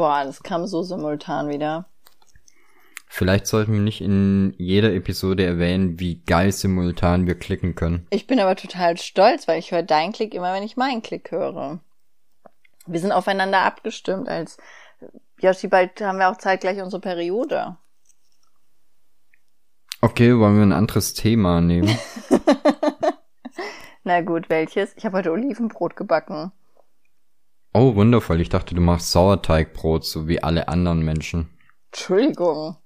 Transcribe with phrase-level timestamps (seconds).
[0.00, 1.84] Boah, das kam so simultan wieder.
[3.06, 8.06] Vielleicht sollten wir nicht in jeder Episode erwähnen, wie geil simultan wir klicken können.
[8.08, 11.30] Ich bin aber total stolz, weil ich höre deinen Klick immer, wenn ich meinen Klick
[11.30, 11.80] höre.
[12.86, 14.26] Wir sind aufeinander abgestimmt.
[14.26, 14.56] Als
[15.38, 17.76] Yoshi, bald haben wir auch zeitgleich unsere Periode.
[20.00, 21.94] Okay, wollen wir ein anderes Thema nehmen?
[24.04, 24.96] Na gut, welches?
[24.96, 26.52] Ich habe heute Olivenbrot gebacken.
[27.72, 28.40] Oh, wundervoll.
[28.40, 31.48] Ich dachte, du machst Sauerteigbrot, so wie alle anderen Menschen.
[31.92, 32.76] Entschuldigung.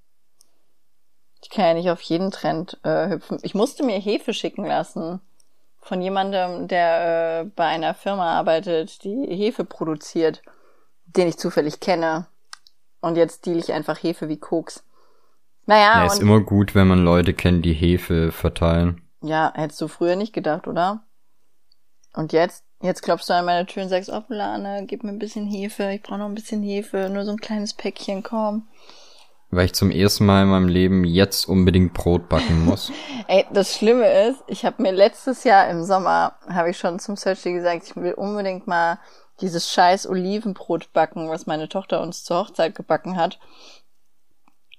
[1.42, 3.38] Ich kann ja nicht auf jeden Trend äh, hüpfen.
[3.42, 5.20] Ich musste mir Hefe schicken lassen.
[5.80, 10.42] Von jemandem, der äh, bei einer Firma arbeitet, die Hefe produziert,
[11.04, 12.26] den ich zufällig kenne.
[13.00, 14.84] Und jetzt deal ich einfach Hefe wie Koks.
[15.66, 16.04] Naja.
[16.04, 19.02] Ja, ist immer gut, wenn man Leute kennt, die Hefe verteilen.
[19.22, 21.04] Ja, hättest du früher nicht gedacht, oder?
[22.14, 22.63] Und jetzt?
[22.84, 25.90] Jetzt klopfst du an meine Tür und sagst, oh, Lane, gib mir ein bisschen Hefe.
[25.92, 27.08] Ich brauche noch ein bisschen Hefe.
[27.10, 28.68] Nur so ein kleines Päckchen, komm
[29.56, 32.92] weil ich zum ersten Mal in meinem Leben jetzt unbedingt Brot backen muss.
[33.28, 37.16] Ey, das Schlimme ist, ich habe mir letztes Jahr im Sommer, habe ich schon zum
[37.16, 38.98] Searchy gesagt, ich will unbedingt mal
[39.40, 43.38] dieses scheiß Olivenbrot backen, was meine Tochter uns zur Hochzeit gebacken hat.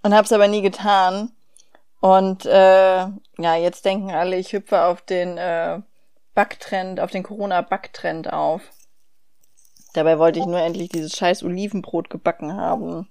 [0.02, 1.32] Und hab's aber nie getan.
[2.00, 5.80] Und äh, ja, jetzt denken alle, ich hüpfe auf den äh,
[6.36, 8.62] Backtrend, auf den Corona-Backtrend auf.
[9.94, 13.08] Dabei wollte ich nur endlich dieses scheiß Olivenbrot gebacken haben.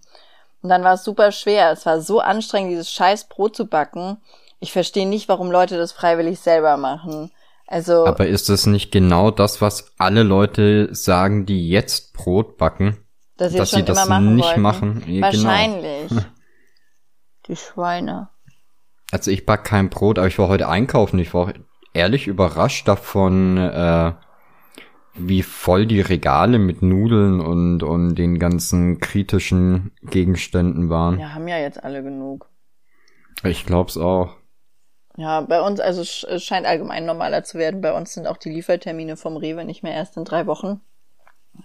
[0.62, 1.72] Und dann war es super schwer.
[1.72, 4.18] Es war so anstrengend, dieses scheiß Brot zu backen.
[4.60, 7.30] Ich verstehe nicht, warum Leute das freiwillig selber machen.
[7.66, 8.06] Also.
[8.06, 12.98] Aber ist das nicht genau das, was alle Leute sagen, die jetzt Brot backen?
[13.36, 14.60] Dass, dass sie das machen nicht wollten.
[14.60, 15.04] machen?
[15.06, 15.44] Ja, genau.
[15.44, 16.08] Wahrscheinlich.
[16.08, 16.22] Genau.
[17.48, 18.30] Die Schweine.
[19.10, 21.18] Also ich back kein Brot, aber ich war heute einkaufen.
[21.18, 21.52] Ich war
[21.94, 24.12] ehrlich überrascht davon, äh,
[25.14, 31.18] wie voll die Regale mit Nudeln und, und den ganzen kritischen Gegenständen waren.
[31.20, 32.50] Ja, haben ja jetzt alle genug.
[33.44, 34.36] Ich glaub's auch.
[35.16, 37.80] Ja, bei uns, also es scheint allgemein normaler zu werden.
[37.80, 40.80] Bei uns sind auch die Liefertermine vom Rewe nicht mehr erst in drei Wochen,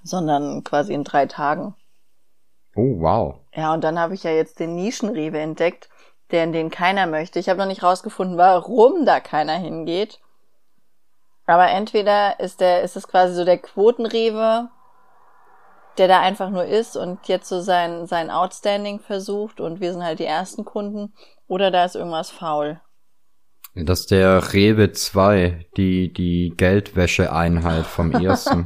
[0.03, 1.75] sondern quasi in drei Tagen.
[2.75, 3.39] Oh, wow.
[3.55, 5.89] Ja, und dann habe ich ja jetzt den Nischenrewe entdeckt,
[6.31, 7.39] der in den keiner möchte.
[7.39, 10.19] Ich habe noch nicht rausgefunden, warum da keiner hingeht.
[11.45, 14.69] Aber entweder ist der, ist es quasi so der Quotenrewe,
[15.97, 20.03] der da einfach nur ist und jetzt so sein, sein Outstanding versucht und wir sind
[20.03, 21.13] halt die ersten Kunden,
[21.47, 22.79] oder da ist irgendwas faul.
[23.75, 28.65] Das ist der Rewe 2, die, die Geldwäscheeinheit vom ersten.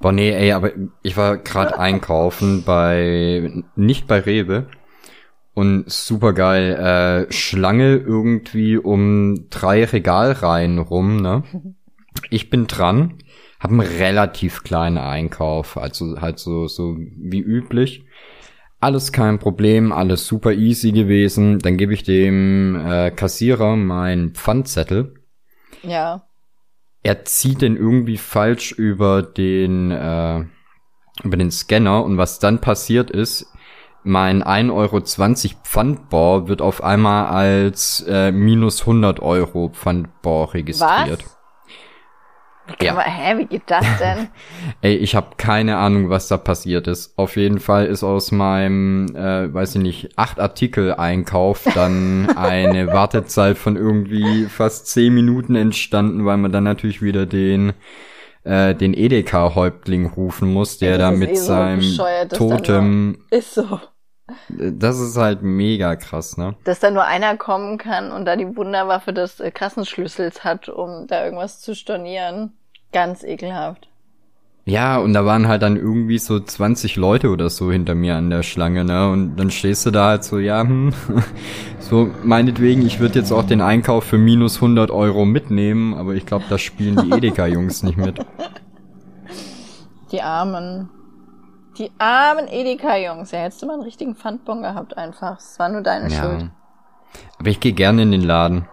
[0.00, 4.66] Boah, nee, ey, aber ich war gerade einkaufen bei, nicht bei Rewe,
[5.60, 7.26] und super geil.
[7.28, 11.44] Äh, Schlange irgendwie um drei Regalreihen rum, ne?
[12.28, 13.18] Ich bin dran,
[13.60, 18.04] hab einen relativ kleinen Einkauf, also halt so, so wie üblich.
[18.80, 21.60] Alles kein Problem, alles super easy gewesen.
[21.60, 25.14] Dann gebe ich dem äh, Kassierer meinen Pfandzettel.
[25.82, 26.24] Ja.
[27.02, 30.44] Er zieht den irgendwie falsch über den äh,
[31.22, 33.46] über den Scanner und was dann passiert ist,
[34.02, 35.00] mein 1,20 Euro
[35.64, 41.24] Pfandbor wird auf einmal als äh, minus 100 Euro Pfandbor registriert.
[41.24, 41.36] Was?
[42.80, 42.92] Ja.
[42.92, 44.28] Aber, hä, wie geht das denn?
[44.80, 47.18] Ey, ich habe keine Ahnung, was da passiert ist.
[47.18, 52.86] Auf jeden Fall ist aus meinem, äh, weiß ich nicht, acht Artikel Einkauf dann eine
[52.88, 57.72] Wartezeit von irgendwie fast zehn Minuten entstanden, weil man dann natürlich wieder den
[58.44, 63.24] äh, den Edeka-Häuptling rufen muss, der da mit eh so seinem Totem.
[63.30, 63.80] Ist so.
[64.48, 66.54] Das ist halt mega krass, ne?
[66.64, 71.06] Dass da nur einer kommen kann und da die Wunderwaffe des äh, Kassenschlüssels hat, um
[71.08, 72.52] da irgendwas zu stornieren.
[72.92, 73.89] Ganz ekelhaft.
[74.66, 78.30] Ja, und da waren halt dann irgendwie so 20 Leute oder so hinter mir an
[78.30, 79.10] der Schlange, ne?
[79.10, 80.92] Und dann stehst du da halt so, ja, hm,
[81.80, 86.26] so meinetwegen, ich würde jetzt auch den Einkauf für minus 100 Euro mitnehmen, aber ich
[86.26, 88.24] glaube, da spielen die Edeka-Jungs nicht mit.
[90.12, 90.90] Die Armen.
[91.78, 93.30] Die armen Edeka-Jungs.
[93.30, 95.38] Ja, hättest du mal einen richtigen Pfandbon gehabt einfach.
[95.38, 96.22] Es war nur deine ja.
[96.22, 96.50] Schuld.
[97.38, 98.66] Aber ich gehe gerne in den Laden.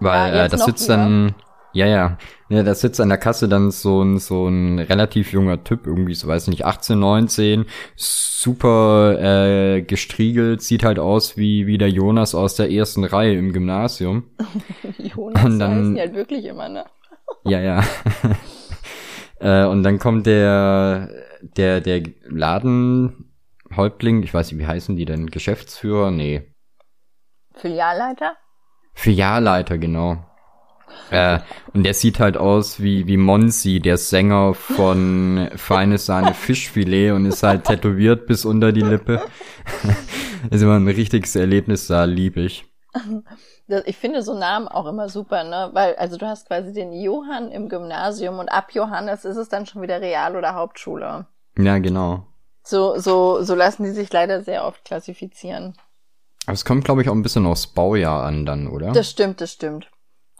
[0.00, 0.96] Weil ja, äh, das sitzt wieder?
[0.98, 1.34] dann.
[1.72, 2.18] Ja, ja.
[2.50, 6.14] Ja, da sitzt an der Kasse dann so ein, so ein relativ junger Typ, irgendwie,
[6.14, 12.34] so weiß nicht, 18, 19, super äh, gestriegelt, sieht halt aus wie, wie der Jonas
[12.34, 14.24] aus der ersten Reihe im Gymnasium.
[14.98, 16.84] Jonas und dann, heißen die halt wirklich immer, ne?
[17.44, 17.84] ja, ja.
[19.40, 21.10] äh, und dann kommt der
[21.42, 25.26] der, der Ladenhäuptling, ich weiß nicht, wie heißen die denn?
[25.28, 26.10] Geschäftsführer?
[26.10, 26.54] Nee.
[27.54, 28.36] Filialleiter?
[28.94, 30.24] Filialleiter, genau.
[31.10, 31.40] Äh,
[31.72, 37.26] und der sieht halt aus wie, wie Monsi, der Sänger von Feine Sahne Fischfilet und
[37.26, 39.22] ist halt tätowiert bis unter die Lippe.
[40.50, 42.64] ist immer ein richtiges Erlebnis da, lieb ich.
[43.84, 45.70] Ich finde so Namen auch immer super, ne?
[45.72, 49.66] Weil, also du hast quasi den Johann im Gymnasium und ab Johannes ist es dann
[49.66, 51.26] schon wieder Real- oder Hauptschule.
[51.56, 52.26] Ja, genau.
[52.62, 55.74] So, so, so lassen die sich leider sehr oft klassifizieren.
[56.46, 58.92] Aber es kommt, glaube ich, auch ein bisschen aufs Baujahr an dann, oder?
[58.92, 59.90] Das stimmt, das stimmt.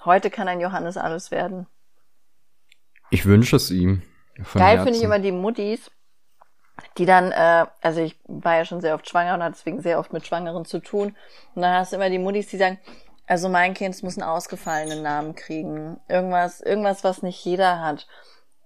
[0.04, 1.66] Heute kann ein Johannes alles werden.
[3.10, 4.02] Ich wünsche es ihm.
[4.54, 5.90] Geil finde ich immer die Muttis,
[6.96, 9.98] die dann, äh, also ich war ja schon sehr oft schwanger und hatte deswegen sehr
[9.98, 11.16] oft mit Schwangeren zu tun.
[11.54, 12.78] Und dann hast du immer die Muttis, die sagen,
[13.26, 16.00] also mein Kind muss einen ausgefallenen Namen kriegen.
[16.08, 18.06] Irgendwas, irgendwas, was nicht jeder hat.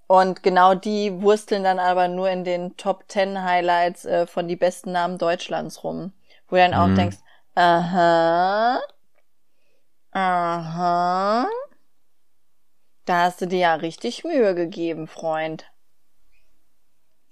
[0.06, 4.56] Und genau die wursteln dann aber nur in den Top Ten Highlights äh, von die
[4.56, 6.12] besten Namen Deutschlands rum.
[6.48, 6.96] Wo du dann auch mhm.
[6.96, 7.16] denkst,
[7.54, 8.78] aha,
[10.12, 11.46] aha,
[13.04, 15.66] da hast du dir ja richtig Mühe gegeben, Freund.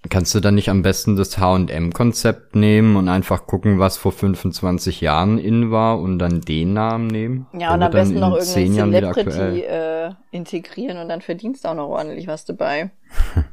[0.08, 5.02] Kannst du dann nicht am besten das H&M-Konzept nehmen und einfach gucken, was vor 25
[5.02, 7.46] Jahren in war und dann den Namen nehmen?
[7.52, 11.88] Ja, und am besten noch irgendeine Celebrity äh, integrieren und dann verdienst du auch noch
[11.88, 12.90] ordentlich was dabei.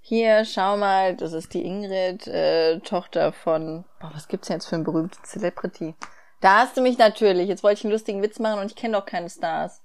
[0.00, 4.66] Hier, schau mal, das ist die Ingrid, äh, Tochter von, boah, was gibt's denn jetzt
[4.66, 5.94] für ein berühmtes Celebrity?
[6.40, 7.48] Da hast du mich natürlich.
[7.48, 9.82] Jetzt wollte ich einen lustigen Witz machen und ich kenne doch keine Stars.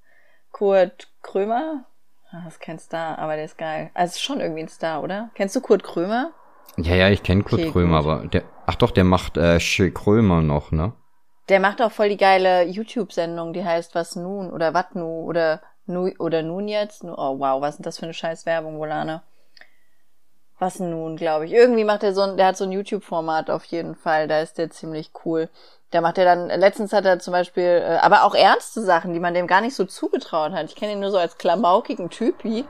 [0.52, 1.86] Kurt Krömer?
[2.32, 3.92] Ah, das ist kein Star, aber der ist geil.
[3.94, 5.30] Also schon irgendwie ein Star, oder?
[5.36, 6.32] Kennst du Kurt Krömer?
[6.78, 8.12] Ja, ja, ich kenne Kurt okay, Krömer, gut.
[8.12, 10.94] aber der, ach doch, der macht äh, Krömer noch, ne?
[11.50, 15.62] Der macht auch voll die geile YouTube-Sendung, die heißt Was nun oder Wat nu oder
[15.86, 17.04] nu oder nun jetzt.
[17.04, 19.22] Oh wow, was ist das für eine scheiß Werbung, Volane?
[20.60, 21.52] Was nun, glaube ich.
[21.52, 24.58] Irgendwie macht er so ein, der hat so ein YouTube-Format auf jeden Fall, da ist
[24.58, 25.50] der ziemlich cool.
[25.92, 29.20] Der macht ja dann, letztens hat er zum Beispiel, äh, aber auch ernste Sachen, die
[29.20, 30.66] man dem gar nicht so zugetraut hat.
[30.66, 32.66] Ich kenne ihn nur so als klamaukigen Typi.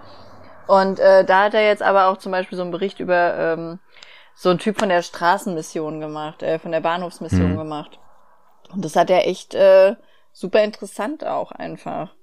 [0.67, 3.79] Und äh, da hat er jetzt aber auch zum Beispiel so einen Bericht über ähm,
[4.35, 7.57] so einen Typ von der Straßenmission gemacht, äh, von der Bahnhofsmission mhm.
[7.57, 7.99] gemacht.
[8.73, 9.95] Und das hat er echt äh,
[10.31, 12.15] super interessant auch einfach.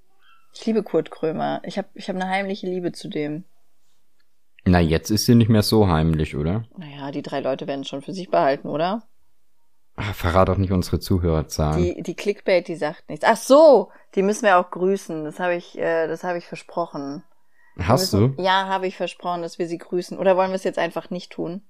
[0.53, 1.61] Ich liebe Kurt Krömer.
[1.63, 3.45] Ich habe ich hab eine heimliche Liebe zu dem.
[4.65, 6.65] Na, jetzt ist sie nicht mehr so heimlich, oder?
[6.77, 9.03] Naja, die drei Leute werden es schon für sich behalten, oder?
[9.95, 11.83] Ach, verrat doch nicht unsere Zuhörerzahlen.
[11.83, 13.25] Die, die Clickbait, die sagt nichts.
[13.27, 15.25] Ach so, die müssen wir auch grüßen.
[15.25, 17.23] Das habe ich, äh, das habe ich versprochen.
[17.77, 18.41] Hast müssen, du?
[18.41, 20.17] Ja, habe ich versprochen, dass wir sie grüßen.
[20.17, 21.61] Oder wollen wir es jetzt einfach nicht tun?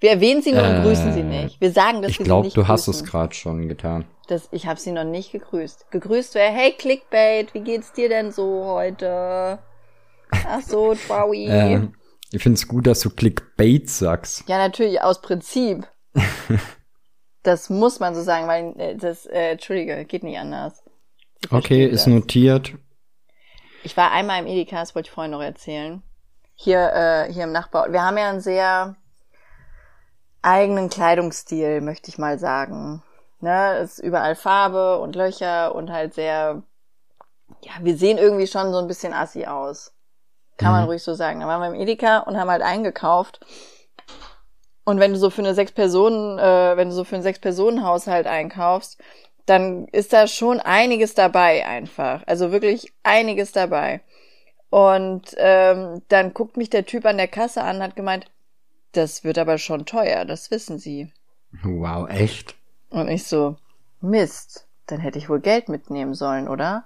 [0.00, 1.60] Wir erwähnen sie nur äh, und grüßen sie nicht.
[1.60, 2.72] Wir sagen, dass ich wir glaub, sie nicht Ich glaube, du grüßen.
[2.72, 4.06] hast es gerade schon getan.
[4.28, 5.90] Das, ich habe sie noch nicht gegrüßt.
[5.90, 9.58] Gegrüßt wäre, hey Clickbait, wie geht's dir denn so heute?
[10.32, 11.46] Ach so, Trowie.
[11.48, 11.88] äh,
[12.32, 14.44] ich find's gut, dass du Clickbait sagst.
[14.48, 15.86] Ja, natürlich, aus Prinzip.
[17.42, 20.82] Das muss man so sagen, weil äh, das, äh, Entschuldige, geht nicht anders.
[21.50, 22.12] Okay, ist das.
[22.12, 22.74] notiert.
[23.82, 26.02] Ich war einmal im Edeka, das wollte ich vorhin noch erzählen.
[26.54, 27.86] Hier, äh, hier im Nachbau.
[27.90, 28.96] Wir haben ja einen sehr
[30.42, 33.02] eigenen Kleidungsstil, möchte ich mal sagen.
[33.40, 36.62] Ne, es ist überall Farbe und Löcher und halt sehr,
[37.62, 39.94] ja, wir sehen irgendwie schon so ein bisschen assi aus.
[40.60, 40.78] Kann mhm.
[40.78, 41.40] man ruhig so sagen.
[41.40, 43.40] Da waren wir im Edeka und haben halt eingekauft
[44.90, 47.38] und wenn du so für eine sechs Personen, äh, wenn du so für einen sechs
[47.38, 49.00] Personen Haushalt einkaufst,
[49.46, 52.22] dann ist da schon einiges dabei einfach.
[52.26, 54.00] Also wirklich einiges dabei.
[54.68, 58.26] Und ähm, dann guckt mich der Typ an der Kasse an, hat gemeint,
[58.92, 61.12] das wird aber schon teuer, das wissen Sie.
[61.62, 62.56] Wow, echt?
[62.90, 63.56] Und ich so,
[64.00, 66.84] Mist, dann hätte ich wohl Geld mitnehmen sollen, oder?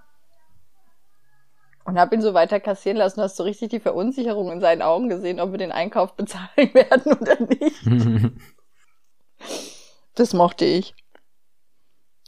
[1.84, 4.80] Und hab ihn so weiter kassieren lassen, hast du so richtig die Verunsicherung in seinen
[4.80, 8.32] Augen gesehen, ob wir den Einkauf bezahlen werden oder nicht.
[10.14, 10.94] das mochte ich.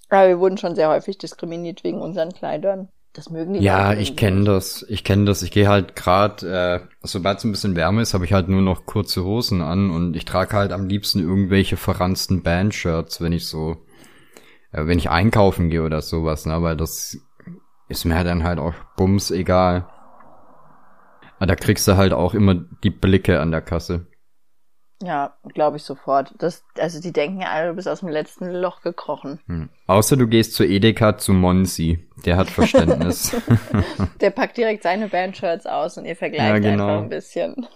[0.09, 2.89] Aber wir wurden schon sehr häufig diskriminiert wegen unseren Kleidern.
[3.17, 4.85] Das mögen die Ja, ich kenne das.
[4.91, 5.43] Ich kenne das.
[5.43, 8.61] Ich gehe halt gerade, äh, sobald es ein bisschen wärmer ist, habe ich halt nur
[8.61, 13.47] noch kurze Hosen an und ich trage halt am liebsten irgendwelche verranzten Bandshirts, wenn ich
[13.49, 13.79] so,
[14.71, 16.63] äh, wenn ich einkaufen gehe oder sowas, ne?
[16.63, 17.17] Weil das
[17.89, 19.87] ist mir dann halt auch bums egal.
[21.37, 24.07] Aber da kriegst du halt auch immer die Blicke an der Kasse.
[25.03, 26.35] Ja, glaube ich sofort.
[26.39, 29.41] Das, also die denken ja alle, du bist aus dem letzten Loch gekrochen.
[29.47, 29.69] Hm.
[29.87, 32.09] Außer du gehst zu Edeka zu Monsi.
[32.25, 33.37] Der hat Verständnis.
[34.21, 36.89] der packt direkt seine Bandshirts aus und ihr vergleicht ja, genau.
[36.89, 37.67] einfach ein bisschen.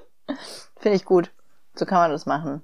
[0.78, 1.32] Finde ich gut.
[1.74, 2.62] So kann man das machen.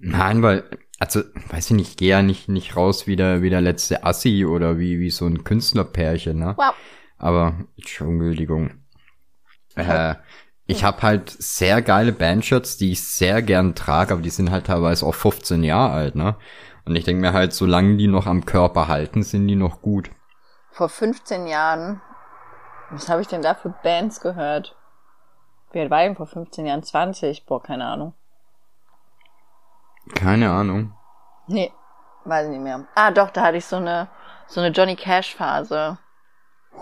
[0.00, 0.64] Nein, weil
[1.00, 4.04] also, weiß ich nicht, ich gehe ja nicht, nicht raus wie der, wie der letzte
[4.04, 6.54] Assi oder wie, wie so ein Künstlerpärchen, ne?
[6.58, 6.74] Wow.
[7.16, 8.82] Aber, Entschuldigung.
[9.76, 10.16] Äh,
[10.66, 14.66] ich habe halt sehr geile Bandshirts, die ich sehr gern trage, aber die sind halt
[14.66, 16.36] teilweise auch 15 Jahre alt, ne?
[16.84, 20.10] Und ich denke mir halt, solange die noch am Körper halten, sind die noch gut.
[20.70, 22.02] vor 15 Jahren,
[22.90, 24.76] was habe ich denn da für Bands gehört?
[25.72, 26.82] Wie alt war ich denn vor 15 Jahren?
[26.82, 27.46] 20?
[27.46, 28.12] Boah, keine Ahnung.
[30.14, 30.92] Keine Ahnung.
[31.46, 31.72] Nee,
[32.24, 32.86] weiß ich nicht mehr.
[32.94, 34.08] Ah, doch, da hatte ich so eine,
[34.46, 35.98] so eine Johnny Cash Phase.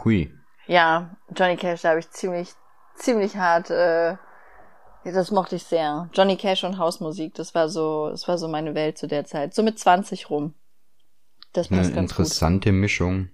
[0.05, 0.33] Hui.
[0.67, 2.53] Ja, Johnny Cash, da habe ich ziemlich,
[2.95, 4.17] ziemlich hart, äh,
[5.05, 6.11] das mochte ich sehr.
[6.13, 9.55] Johnny Cash und Hausmusik, das war so, das war so meine Welt zu der Zeit.
[9.55, 10.55] So mit 20 rum.
[11.55, 12.81] Das passt Eine ganz interessante gut.
[12.81, 13.31] Mischung.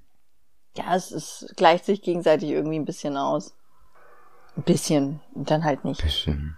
[0.77, 3.57] Ja, es, es gleicht sich gegenseitig irgendwie ein bisschen aus.
[4.57, 6.03] Ein bisschen, dann halt nicht.
[6.03, 6.57] Bisschen.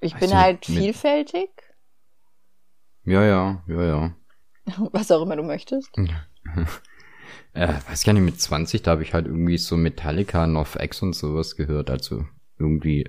[0.00, 1.50] Ich bin halt vielfältig.
[3.04, 4.14] Ja, ja, ja, ja.
[4.92, 5.90] Was auch immer du möchtest.
[7.52, 11.14] äh, weiß gar nicht, mit 20, da habe ich halt irgendwie so Metallica, NoFX und
[11.14, 11.90] sowas gehört.
[11.90, 12.24] Also
[12.58, 13.06] irgendwie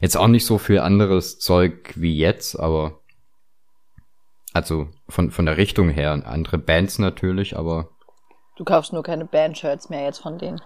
[0.00, 3.00] jetzt auch nicht so viel anderes Zeug wie jetzt, aber
[4.52, 6.12] also von, von der Richtung her.
[6.24, 7.90] Andere Bands natürlich, aber.
[8.56, 10.60] Du kaufst nur keine Bandshirts mehr jetzt von denen.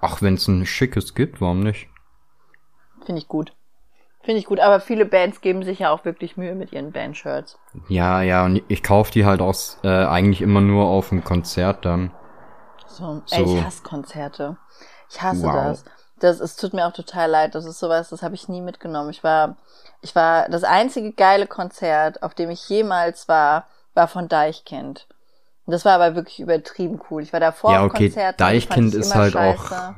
[0.00, 1.88] Ach, wenn es ein schickes gibt, warum nicht?
[3.04, 3.52] Finde ich gut.
[4.22, 7.58] Finde ich gut, aber viele Bands geben sich ja auch wirklich Mühe mit ihren Bandshirts.
[7.88, 11.84] Ja, ja, und ich kaufe die halt auch äh, eigentlich immer nur auf dem Konzert
[11.84, 12.12] dann.
[12.86, 13.36] So, so.
[13.36, 14.56] Ey, ich hasse Konzerte.
[15.10, 15.54] Ich hasse wow.
[15.54, 15.84] das.
[16.20, 17.56] Das, es tut mir auch total leid.
[17.56, 19.10] Das ist sowas, das habe ich nie mitgenommen.
[19.10, 19.56] Ich war,
[20.02, 25.08] ich war, das einzige geile Konzert, auf dem ich jemals war, war von Deichkind.
[25.66, 27.22] Und das war aber wirklich übertrieben cool.
[27.22, 28.04] Ich war da vor ja, okay.
[28.04, 28.40] Konzert.
[28.40, 29.74] Deichkind ist halt scheiße.
[29.74, 29.94] auch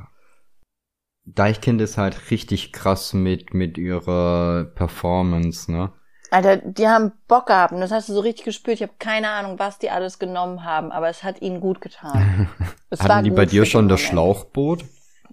[1.25, 5.91] Deichkind ist halt richtig krass mit, mit ihrer Performance, ne?
[6.31, 8.75] Alter, die haben Bock gehabt und das hast du so richtig gespürt.
[8.75, 12.49] Ich habe keine Ahnung, was die alles genommen haben, aber es hat ihnen gut getan.
[12.91, 14.85] Es Hatten die bei dir schon das Schlauchboot?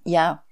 [0.05, 0.43] Ja.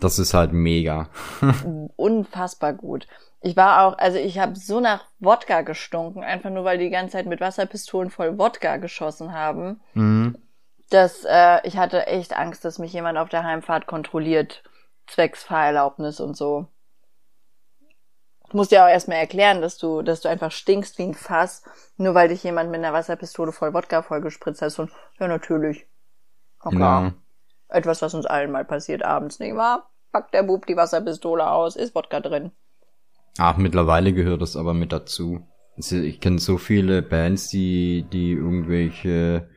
[0.00, 1.08] Das ist halt mega.
[1.96, 3.06] Unfassbar gut.
[3.42, 6.90] Ich war auch, also ich habe so nach Wodka gestunken, einfach nur weil die die
[6.90, 9.80] ganze Zeit mit Wasserpistolen voll Wodka geschossen haben.
[9.94, 10.36] Mhm
[10.90, 14.62] dass äh, ich hatte echt Angst, dass mich jemand auf der Heimfahrt kontrolliert,
[15.06, 16.66] zwecks Fahrerlaubnis und so.
[18.48, 21.64] Ich muss dir auch erstmal erklären, dass du, dass du einfach stinkst wie ein Fass,
[21.96, 24.78] nur weil dich jemand mit einer Wasserpistole voll Wodka vollgespritzt hat.
[24.78, 25.86] Und ja, natürlich.
[26.60, 26.78] Okay.
[26.78, 27.12] Ja.
[27.68, 29.90] Etwas, was uns allen mal passiert abends, nicht wahr?
[30.12, 32.52] Packt der Bub die Wasserpistole aus, ist Wodka drin.
[33.38, 35.46] Ach, mittlerweile gehört das aber mit dazu.
[35.76, 39.50] Ich kenne so viele Bands, die, die irgendwelche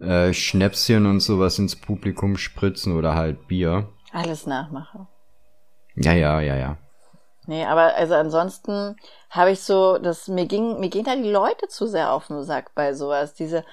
[0.00, 3.88] äh, Schnäpschen und sowas ins Publikum spritzen oder halt Bier.
[4.12, 5.06] Alles nachmache.
[5.94, 6.76] Ja, ja, ja, ja.
[7.46, 8.96] Nee, aber also ansonsten
[9.30, 12.42] habe ich so, das mir ging, mir gehen da die Leute zu sehr auf den
[12.42, 13.34] Sack bei sowas.
[13.34, 13.64] Diese,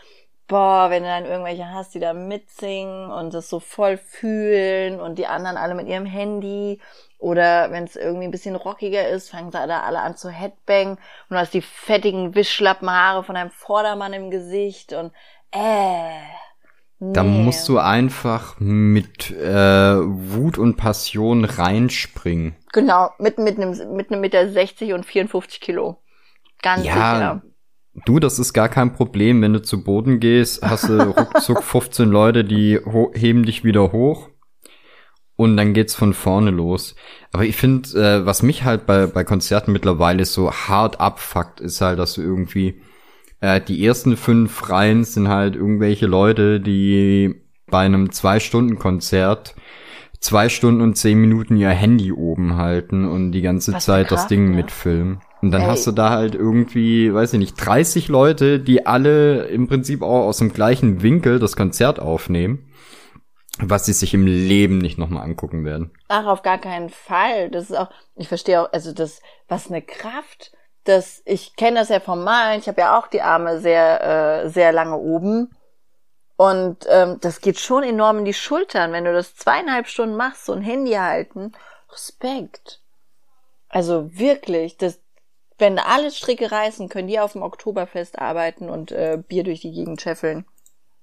[0.47, 5.17] boah, wenn du dann irgendwelche hast, die da mitsingen und das so voll fühlen und
[5.17, 6.79] die anderen alle mit ihrem Handy
[7.17, 10.91] oder wenn es irgendwie ein bisschen rockiger ist, fangen sie da alle an zu Headbang
[10.91, 10.99] und
[11.29, 15.11] du hast die fettigen Wischlappenhaare von einem Vordermann im Gesicht und
[15.53, 16.33] äh.
[17.03, 17.13] Nee.
[17.13, 22.55] Da musst du einfach mit äh, Wut und Passion reinspringen.
[22.71, 25.97] Genau, mit, mit einem mit einem Meter 60 und 54 Kilo.
[26.61, 27.41] Ganz ja, sicher.
[28.05, 29.41] Du, das ist gar kein Problem.
[29.41, 32.79] Wenn du zu Boden gehst, hast du ruckzuck 15 Leute, die
[33.13, 34.29] heben dich wieder hoch.
[35.35, 36.95] Und dann geht's von vorne los.
[37.33, 41.81] Aber ich finde, äh, was mich halt bei, bei Konzerten mittlerweile so hart abfuckt, ist
[41.81, 42.81] halt, dass du irgendwie
[43.43, 47.35] äh, die ersten fünf Reihen sind halt irgendwelche Leute, die
[47.67, 49.55] bei einem Zwei-Stunden-Konzert
[50.21, 54.27] zwei Stunden und zehn Minuten ihr Handy oben halten und die ganze Was Zeit das
[54.27, 54.55] Ding ne?
[54.55, 55.19] mitfilmen.
[55.41, 55.67] Und dann Ey.
[55.67, 60.25] hast du da halt irgendwie, weiß ich nicht, 30 Leute, die alle im Prinzip auch
[60.25, 62.71] aus dem gleichen Winkel das Konzert aufnehmen,
[63.59, 65.91] was sie sich im Leben nicht nochmal angucken werden.
[66.07, 67.49] Ach, auf gar keinen Fall.
[67.49, 71.89] Das ist auch, ich verstehe auch, also das, was eine Kraft dass ich kenne das
[71.89, 75.55] ja vom Malen, ich habe ja auch die Arme sehr, äh, sehr lange oben.
[76.35, 80.45] Und ähm, das geht schon enorm in die Schultern, wenn du das zweieinhalb Stunden machst,
[80.45, 81.53] so ein Handy halten.
[81.91, 82.81] Respekt.
[83.69, 84.99] Also wirklich, das,
[85.57, 89.71] wenn alle Stricke reißen, können die auf dem Oktoberfest arbeiten und äh, Bier durch die
[89.71, 90.45] Gegend scheffeln.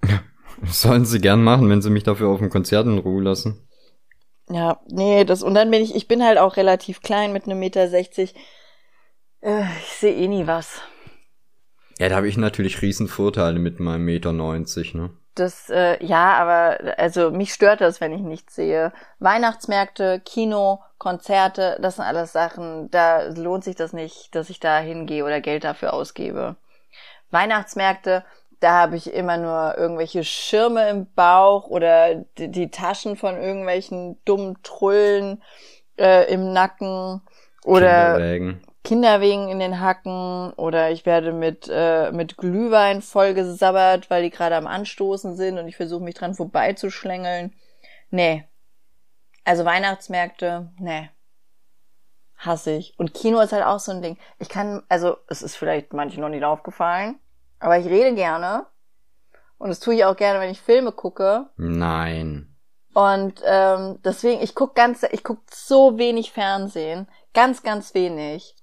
[0.64, 3.66] Sollen sie gern machen, wenn sie mich dafür auf dem Konzert in Ruhe lassen.
[4.50, 7.60] Ja, nee, das, und dann bin ich, ich bin halt auch relativ klein mit einem
[7.60, 8.34] Meter sechzig.
[9.40, 10.80] Äh, ich sehe eh nie was.
[11.98, 15.10] Ja, da habe ich natürlich riesen Vorteile mit meinem Meter 90, ne?
[15.34, 18.92] Das, äh, ja, aber also mich stört das, wenn ich nichts sehe.
[19.20, 24.78] Weihnachtsmärkte, Kino, Konzerte, das sind alles Sachen, da lohnt sich das nicht, dass ich da
[24.78, 26.56] hingehe oder Geld dafür ausgebe.
[27.30, 28.24] Weihnachtsmärkte,
[28.60, 34.18] da habe ich immer nur irgendwelche Schirme im Bauch oder die, die Taschen von irgendwelchen
[34.24, 35.42] dummen Trullen
[35.98, 37.22] äh, im Nacken
[37.64, 38.18] oder
[38.82, 44.56] Kinderwegen in den Hacken oder ich werde mit, äh, mit Glühwein vollgesabbert, weil die gerade
[44.56, 47.54] am Anstoßen sind und ich versuche mich dran vorbeizuschlängeln.
[48.10, 48.48] Nee.
[49.44, 51.10] Also Weihnachtsmärkte, nee.
[52.36, 52.98] Hasse ich.
[52.98, 54.16] Und Kino ist halt auch so ein Ding.
[54.38, 57.18] Ich kann, also es ist vielleicht manchen noch nicht aufgefallen,
[57.58, 58.66] aber ich rede gerne.
[59.58, 61.50] Und das tue ich auch gerne, wenn ich Filme gucke.
[61.58, 62.56] Nein.
[62.94, 67.06] Und ähm, deswegen, ich guck ganz, ich guck so wenig Fernsehen.
[67.34, 68.56] Ganz, ganz wenig.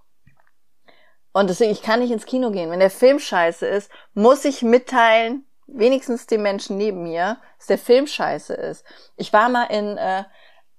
[1.38, 2.72] Und deswegen, ich kann nicht ins Kino gehen.
[2.72, 7.78] Wenn der Film scheiße ist, muss ich mitteilen, wenigstens dem Menschen neben mir, dass der
[7.78, 8.84] Film scheiße ist.
[9.18, 10.24] Ich war mal in äh,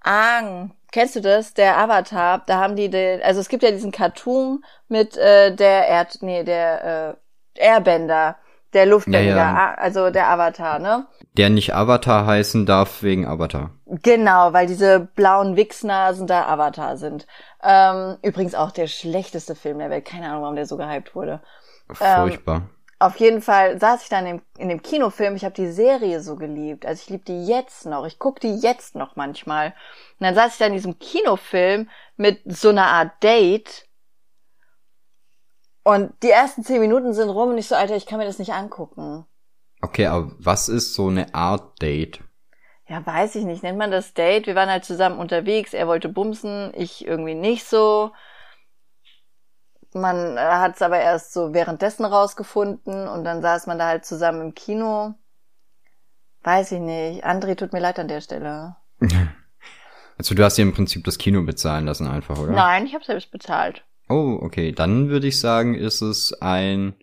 [0.00, 0.74] Aang.
[0.90, 1.54] Kennst du das?
[1.54, 2.42] Der Avatar.
[2.44, 6.42] Da haben die den, also es gibt ja diesen Cartoon mit äh, der Erd, nee,
[6.42, 7.18] der
[7.54, 8.36] äh, Airbender,
[8.74, 9.74] der Luftbänder, Ja, ja.
[9.74, 11.06] also der Avatar, ne?
[11.36, 13.70] Der nicht Avatar heißen darf wegen Avatar.
[13.86, 17.26] Genau, weil diese blauen Wichsnasen da Avatar sind.
[17.62, 20.04] Ähm, übrigens auch der schlechteste Film der Welt.
[20.04, 21.40] Keine Ahnung, warum der so gehypt wurde.
[21.90, 22.62] Furchtbar.
[23.00, 25.36] Auf jeden Fall saß ich dann in, in dem Kinofilm.
[25.36, 26.84] Ich habe die Serie so geliebt.
[26.84, 28.04] Also ich liebe die jetzt noch.
[28.04, 29.68] Ich gucke die jetzt noch manchmal.
[30.18, 33.86] Und dann saß ich da in diesem Kinofilm mit so einer Art Date.
[35.88, 38.38] Und die ersten zehn Minuten sind rum und ich so, Alter, ich kann mir das
[38.38, 39.24] nicht angucken.
[39.80, 42.20] okay, aber was ist so eine Art Date?
[42.86, 43.62] Ja, weiß ich nicht.
[43.62, 44.46] Nennt man das Date?
[44.46, 45.72] Wir waren halt zusammen unterwegs.
[45.72, 48.12] Er wollte bumsen, ich irgendwie nicht so.
[49.94, 54.42] Man hat es aber erst so währenddessen rausgefunden und dann saß man da halt zusammen
[54.42, 55.14] im Kino.
[56.42, 57.24] Weiß ich nicht.
[57.24, 58.76] André, tut mir leid an der Stelle.
[60.18, 62.50] Also du hast dir im Prinzip das Kino bezahlen lassen einfach, oder?
[62.50, 63.84] Nein, ich habe selbst bezahlt.
[64.08, 64.72] Oh, okay.
[64.72, 66.94] Dann würde ich sagen, ist es ein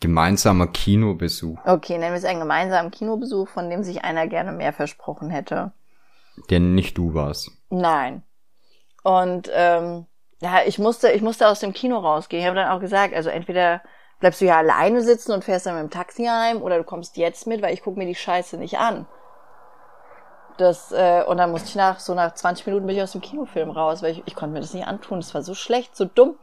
[0.00, 4.72] gemeinsamer Kinobesuch, Okay, nennen wir es einen gemeinsamen Kinobesuch, von dem sich einer gerne mehr
[4.72, 5.72] versprochen hätte.
[6.50, 7.50] der nicht du warst.
[7.70, 8.22] Nein.
[9.02, 10.06] Und ähm,
[10.40, 12.40] ja, ich musste, ich musste aus dem Kino rausgehen.
[12.42, 13.82] Ich habe dann auch gesagt, also entweder
[14.20, 17.16] bleibst du ja alleine sitzen und fährst dann mit dem Taxi heim oder du kommst
[17.16, 19.06] jetzt mit, weil ich gucke mir die Scheiße nicht an.
[20.58, 23.20] Das, äh, und dann musste ich nach, so nach 20 Minuten bin ich aus dem
[23.20, 25.20] Kinofilm raus, weil ich, ich konnte mir das nicht antun.
[25.20, 26.36] Das war so schlecht, so dumm.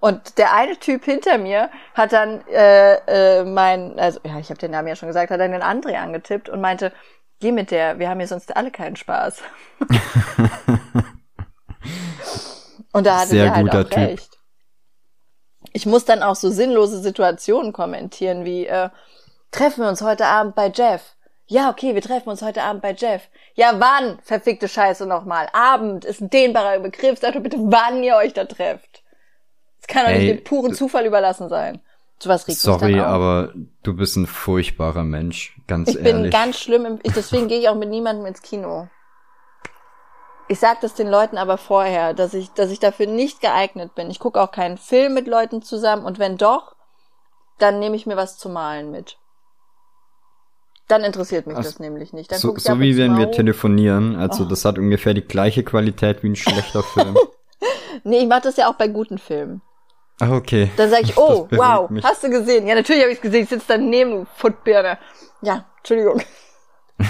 [0.00, 4.58] Und der eine Typ hinter mir hat dann äh, äh, mein, also ja, ich habe
[4.58, 6.92] den Namen ja schon gesagt, hat dann den André angetippt und meinte,
[7.38, 9.42] geh mit der, wir haben hier sonst alle keinen Spaß.
[12.92, 13.96] und da hatte Sehr der halt guter auch Typ.
[13.96, 14.38] recht.
[15.72, 18.88] Ich muss dann auch so sinnlose Situationen kommentieren, wie äh,
[19.52, 21.14] treffen wir uns heute Abend bei Jeff.
[21.52, 23.28] Ja, okay, wir treffen uns heute Abend bei Jeff.
[23.52, 24.18] Ja, wann?
[24.22, 25.48] Verfickte Scheiße nochmal.
[25.52, 27.18] Abend ist ein dehnbarer Begriff.
[27.20, 29.02] Sag doch bitte, wann ihr euch da trefft.
[29.78, 31.82] Es kann doch nicht dem puren Zufall überlassen sein.
[32.18, 36.22] Sowas regt Sorry, aber du bist ein furchtbarer Mensch, ganz Ich ehrlich.
[36.22, 38.88] bin ganz schlimm, im, ich, deswegen gehe ich auch mit niemandem ins Kino.
[40.48, 44.10] Ich sag das den Leuten aber vorher, dass ich, dass ich dafür nicht geeignet bin.
[44.10, 46.76] Ich gucke auch keinen Film mit Leuten zusammen und wenn doch,
[47.58, 49.18] dann nehme ich mir was zu malen mit.
[50.88, 52.32] Dann interessiert mich Ach, das nämlich nicht.
[52.32, 54.46] Dann so so wie wenn wir telefonieren, also Oh.
[54.46, 57.16] das hat ungefähr die gleiche Qualität wie ein schlechter Film.
[58.04, 59.60] Nee, ich mache das ja auch bei guten Filmen.
[60.18, 60.70] Ah, okay.
[60.76, 62.02] Dann sage ich, oh, wow, mich.
[62.04, 62.66] hast du gesehen?
[62.66, 63.44] Ja, natürlich habe ich gesehen.
[63.44, 64.98] Ich sitze daneben, Footbirne.
[65.42, 66.20] Ja, Entschuldigung.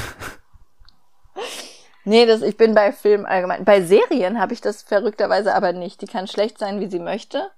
[2.05, 3.65] nee, das, ich bin bei Filmen allgemein.
[3.65, 6.03] Bei Serien habe ich das verrückterweise aber nicht.
[6.03, 7.51] Die kann schlecht sein, wie sie möchte.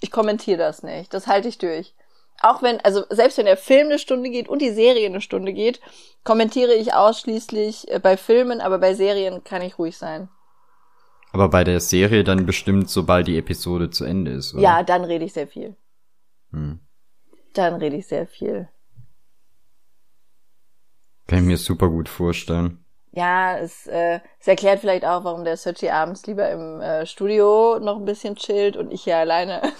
[0.00, 1.14] Ich kommentiere das nicht.
[1.14, 1.94] Das halte ich durch.
[2.40, 5.52] Auch wenn, also selbst wenn der Film eine Stunde geht und die Serie eine Stunde
[5.52, 5.80] geht,
[6.24, 10.28] kommentiere ich ausschließlich äh, bei Filmen, aber bei Serien kann ich ruhig sein.
[11.32, 14.62] Aber bei der Serie dann bestimmt, sobald die Episode zu Ende ist, oder?
[14.62, 15.76] Ja, dann rede ich sehr viel.
[16.52, 16.80] Hm.
[17.54, 18.68] Dann rede ich sehr viel.
[21.26, 22.84] Kann ich mir super gut vorstellen.
[23.12, 27.78] Ja, es, äh, es erklärt vielleicht auch, warum der Sergi abends lieber im äh, Studio
[27.80, 29.62] noch ein bisschen chillt und ich hier alleine.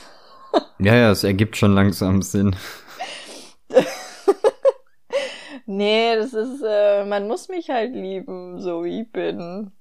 [0.79, 2.57] Ja, ja, es ergibt schon langsam Sinn.
[5.67, 9.73] nee, das ist, äh, man muss mich halt lieben, so wie ich bin.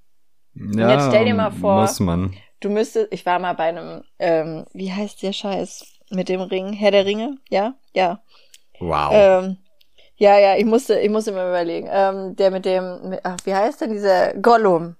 [0.53, 2.33] Ja, jetzt stell dir mal vor- Muss man.
[2.59, 6.71] Du müsstest, ich war mal bei einem, ähm, wie heißt der Scheiß mit dem Ring?
[6.73, 7.37] Herr der Ringe?
[7.49, 7.73] Ja?
[7.93, 8.21] Ja.
[8.79, 9.11] Wow.
[9.11, 9.57] Ähm,
[10.15, 11.89] ja, ja, ich musste, ich musste mir überlegen.
[11.91, 14.95] Ähm, der mit dem, ach, wie heißt denn dieser Gollum?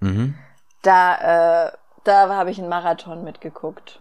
[0.00, 0.34] mhm.
[0.82, 1.72] Da, äh,
[2.04, 4.00] da habe ich einen Marathon mitgeguckt.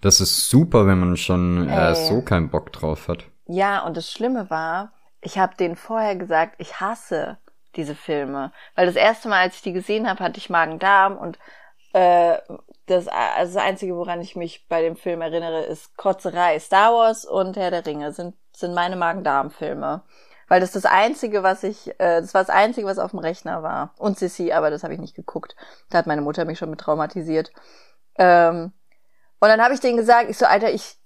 [0.00, 3.24] Das ist super, wenn man schon äh, so keinen Bock drauf hat.
[3.46, 7.38] Ja, und das Schlimme war, ich habe denen vorher gesagt, ich hasse
[7.76, 8.52] diese Filme.
[8.74, 11.38] Weil das erste Mal, als ich die gesehen habe, hatte ich Magen-Darm und
[11.92, 12.38] äh,
[12.86, 16.58] das, also das Einzige, woran ich mich bei dem Film erinnere, ist Kotzerei.
[16.58, 20.02] Star Wars und Herr der Ringe sind, sind meine Magen-Darm-Filme.
[20.48, 23.62] Weil das das Einzige, was ich, äh, das war das Einzige, was auf dem Rechner
[23.62, 23.94] war.
[23.98, 25.54] Und Sissy, aber das habe ich nicht geguckt.
[25.90, 27.52] Da hat meine Mutter mich schon mit traumatisiert.
[28.18, 28.72] Ähm,
[29.40, 30.98] und dann habe ich denen gesagt, ich so, Alter, ich,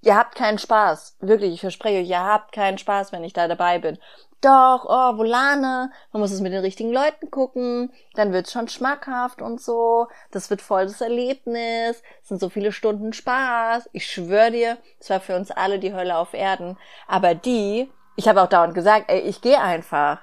[0.00, 1.16] ihr habt keinen Spaß.
[1.20, 3.98] Wirklich, ich verspreche euch, ihr habt keinen Spaß, wenn ich da dabei bin.
[4.42, 9.40] Doch, oh, Volane, man muss es mit den richtigen Leuten gucken, dann wird's schon schmackhaft
[9.40, 10.08] und so.
[10.32, 13.88] Das wird voll das Erlebnis, es sind so viele Stunden Spaß.
[13.92, 16.76] Ich schwöre dir, es war für uns alle die Hölle auf Erden.
[17.06, 20.18] Aber die, ich habe auch dauernd gesagt, ey, ich gehe einfach.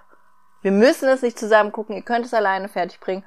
[0.61, 3.23] Wir müssen es nicht zusammen gucken, ihr könnt es alleine fertig bringen.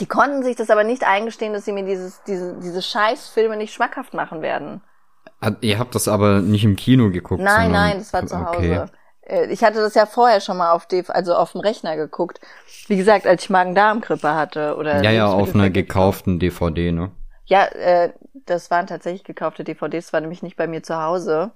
[0.00, 3.72] Die konnten sich das aber nicht eingestehen, dass sie mir dieses, diese, diese Scheißfilme nicht
[3.72, 4.82] schmackhaft machen werden.
[5.60, 7.42] Ihr habt das aber nicht im Kino geguckt.
[7.42, 8.56] Nein, nein, das war zu Hause.
[8.58, 8.86] Okay.
[9.26, 12.40] Äh, ich hatte das ja vorher schon mal auf DV, also auf dem Rechner geguckt.
[12.88, 15.02] Wie gesagt, als ich Magen-Darm-Grippe hatte oder.
[15.02, 17.10] Ja, ja, auf einer gekauften DVD, ne?
[17.46, 18.12] Ja, äh,
[18.46, 21.52] das waren tatsächlich gekaufte DVDs, das war nämlich nicht bei mir zu Hause,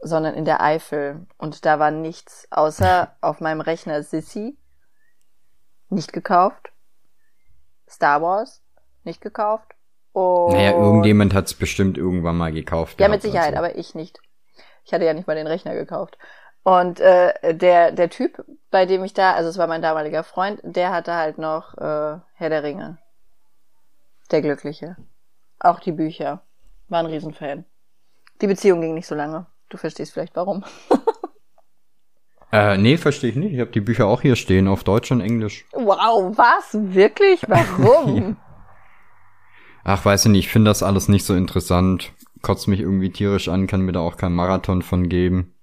[0.00, 1.26] sondern in der Eifel.
[1.38, 4.56] Und da war nichts außer auf meinem Rechner Sissy,
[5.92, 6.72] nicht gekauft.
[7.88, 8.62] Star Wars,
[9.04, 9.74] nicht gekauft.
[10.12, 13.00] Und naja, irgendjemand hat es bestimmt irgendwann mal gekauft.
[13.00, 13.58] Ja, mit Sicherheit, also.
[13.58, 14.20] aber ich nicht.
[14.84, 16.18] Ich hatte ja nicht mal den Rechner gekauft.
[16.64, 20.60] Und äh, der, der Typ, bei dem ich da, also es war mein damaliger Freund,
[20.62, 22.98] der hatte halt noch äh, Herr der Ringe.
[24.30, 24.96] Der Glückliche.
[25.58, 26.42] Auch die Bücher.
[26.88, 27.64] War ein Riesenfan.
[28.40, 29.46] Die Beziehung ging nicht so lange.
[29.68, 30.64] Du verstehst vielleicht warum.
[32.52, 33.54] äh, nee, verstehe ich nicht.
[33.54, 35.64] Ich habe die Bücher auch hier stehen, auf Deutsch und Englisch.
[35.72, 36.94] Wow, was?
[36.94, 37.42] Wirklich?
[37.48, 38.16] Warum?
[38.22, 38.36] ja.
[39.84, 42.12] Ach, weiß ich nicht, ich finde das alles nicht so interessant.
[42.40, 45.54] Kotzt mich irgendwie tierisch an, kann mir da auch keinen Marathon von geben.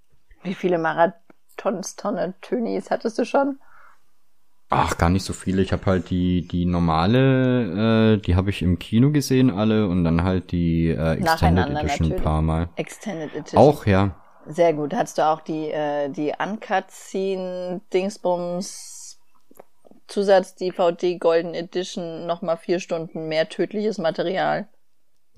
[0.43, 3.59] Wie viele Marathons, Tonne, Tönis hattest du schon?
[4.69, 5.61] Ach, gar nicht so viele.
[5.61, 10.03] Ich habe halt die die normale, äh, die habe ich im Kino gesehen alle und
[10.03, 12.69] dann halt die äh, Extended Edition ein paar Mal.
[12.75, 13.59] Extended Edition.
[13.59, 14.15] Auch ja.
[14.51, 14.95] Sehr gut.
[14.95, 19.19] Hattest du auch die äh, die Uncut Scene Dingsbums
[20.07, 24.67] Zusatz-DVD Golden Edition nochmal vier Stunden mehr tödliches Material.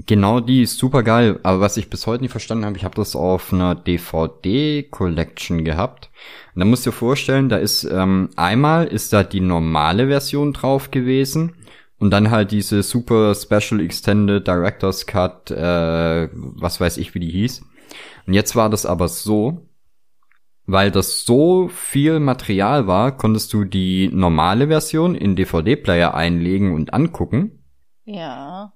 [0.06, 1.41] Genau, die ist super geil.
[1.43, 6.10] Aber was ich bis heute nicht verstanden habe, ich habe das auf einer DVD-Collection gehabt.
[6.56, 10.54] Und da musst du dir vorstellen, da ist ähm, einmal ist da die normale Version
[10.54, 11.56] drauf gewesen
[12.00, 17.30] und dann halt diese super Special Extended Director's Cut, äh, was weiß ich, wie die
[17.30, 17.62] hieß.
[18.27, 19.67] Und jetzt war das aber so,
[20.65, 26.93] weil das so viel Material war, konntest du die normale Version in DVD-Player einlegen und
[26.93, 27.63] angucken.
[28.05, 28.73] Ja.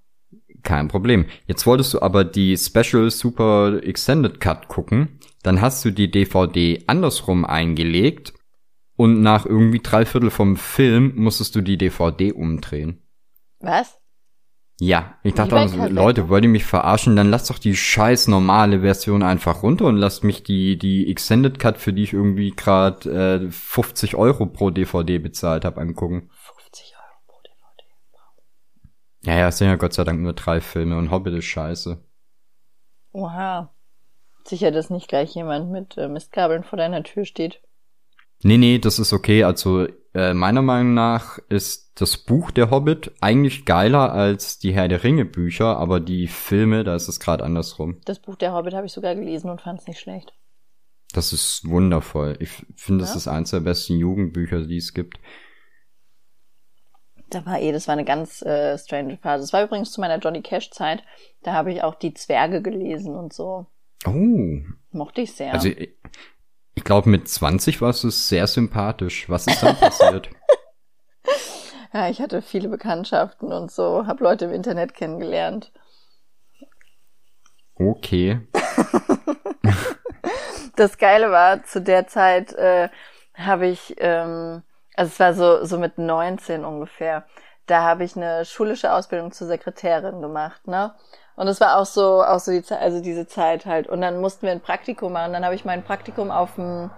[0.63, 1.25] Kein Problem.
[1.47, 5.19] Jetzt wolltest du aber die Special Super Extended Cut gucken.
[5.43, 8.34] Dann hast du die DVD andersrum eingelegt
[8.95, 13.03] und nach irgendwie drei Viertel vom Film musstest du die DVD umdrehen.
[13.60, 13.99] Was?
[14.79, 17.15] Ja, ich dachte auch, Leute, wollt ihr mich verarschen?
[17.15, 21.59] Dann lasst doch die scheiß normale Version einfach runter und lasst mich die die Extended
[21.59, 26.29] Cut, für die ich irgendwie gerade äh, 50 Euro pro DVD bezahlt habe, angucken.
[26.57, 27.85] 50 Euro pro DVD.
[28.11, 28.19] Wow.
[29.23, 32.03] Ja, ja, es sind ja Gott sei Dank nur drei Filme und Hobbit ist scheiße.
[33.13, 33.73] Oha.
[34.43, 37.61] Sicher, dass nicht gleich jemand mit äh, Mistkabeln vor deiner Tür steht.
[38.43, 39.45] Nee, nee, das ist okay.
[39.45, 44.88] Also äh, meiner Meinung nach ist das Buch Der Hobbit eigentlich geiler als die Herr
[44.88, 47.99] der Ringe Bücher, aber die Filme, da ist es gerade andersrum.
[48.06, 50.34] Das Buch Der Hobbit habe ich sogar gelesen und fand es nicht schlecht.
[51.13, 52.38] Das ist wundervoll.
[52.39, 53.10] Ich finde, ja?
[53.10, 55.19] das ist eins der besten Jugendbücher, die es gibt.
[57.30, 59.43] Da war eh, das war eine ganz äh, strange Phase.
[59.43, 61.04] Das war übrigens zu meiner Johnny Cash Zeit.
[61.43, 63.65] Da habe ich auch die Zwerge gelesen und so.
[64.06, 64.60] Oh.
[64.91, 65.54] Mochte ich sehr.
[65.54, 65.69] Also
[66.75, 69.29] ich glaube, mit 20 warst du sehr sympathisch.
[69.29, 70.29] Was ist dann passiert?
[71.93, 75.71] ja, ich hatte viele Bekanntschaften und so, habe Leute im Internet kennengelernt.
[77.75, 78.41] Okay.
[80.75, 82.89] das Geile war, zu der Zeit äh,
[83.33, 84.63] habe ich, ähm,
[84.95, 87.25] also es war so, so mit 19 ungefähr,
[87.65, 90.93] da habe ich eine schulische Ausbildung zur Sekretärin gemacht, ne?
[91.36, 93.88] Und es war auch so, auch so die Zeit, also diese Zeit halt.
[93.88, 95.34] Und dann mussten wir ein Praktikum machen.
[95.34, 96.91] Dann habe ich mein Praktikum auf dem,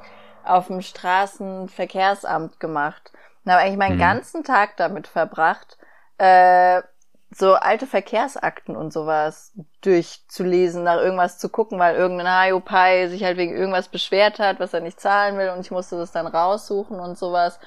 [0.44, 3.12] auf dem Straßenverkehrsamt gemacht.
[3.44, 4.02] Und habe eigentlich meinen mhm.
[4.02, 5.78] ganzen Tag damit verbracht,
[6.18, 6.82] äh,
[7.30, 13.38] so alte Verkehrsakten und sowas durchzulesen, nach irgendwas zu gucken, weil irgendein Hayopai sich halt
[13.38, 17.00] wegen irgendwas beschwert hat, was er nicht zahlen will und ich musste das dann raussuchen
[17.00, 17.60] und sowas.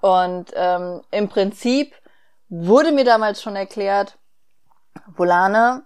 [0.00, 1.94] Und ähm, im Prinzip
[2.48, 4.18] wurde mir damals schon erklärt,
[5.06, 5.82] Volane,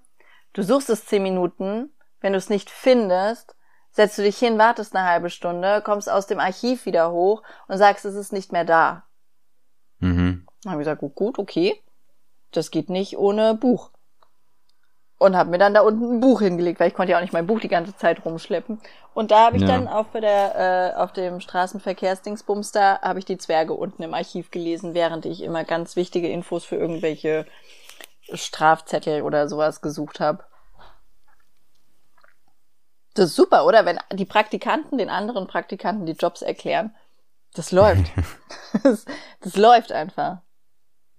[0.56, 1.90] Du suchst es zehn Minuten,
[2.22, 3.54] wenn du es nicht findest,
[3.90, 7.76] setzt du dich hin, wartest eine halbe Stunde, kommst aus dem Archiv wieder hoch und
[7.76, 9.02] sagst, es ist nicht mehr da.
[9.98, 10.46] Mhm.
[10.62, 11.78] Dann habe ich gesagt, gut, gut, okay.
[12.52, 13.90] Das geht nicht ohne Buch.
[15.18, 17.34] und habe mir dann da unten ein Buch hingelegt, weil ich konnte ja auch nicht
[17.34, 18.80] mein Buch die ganze Zeit rumschleppen.
[19.12, 19.68] Und da habe ich ja.
[19.68, 24.50] dann auf der äh, auf dem Straßenverkehrsdingsbums da habe ich die Zwerge unten im Archiv
[24.50, 27.44] gelesen, während ich immer ganz wichtige Infos für irgendwelche
[28.32, 30.44] Strafzettel oder sowas gesucht habe.
[33.14, 33.86] Das ist super, oder?
[33.86, 36.94] Wenn die Praktikanten den anderen Praktikanten die Jobs erklären.
[37.54, 38.12] Das läuft.
[38.82, 39.06] das,
[39.40, 40.42] das läuft einfach.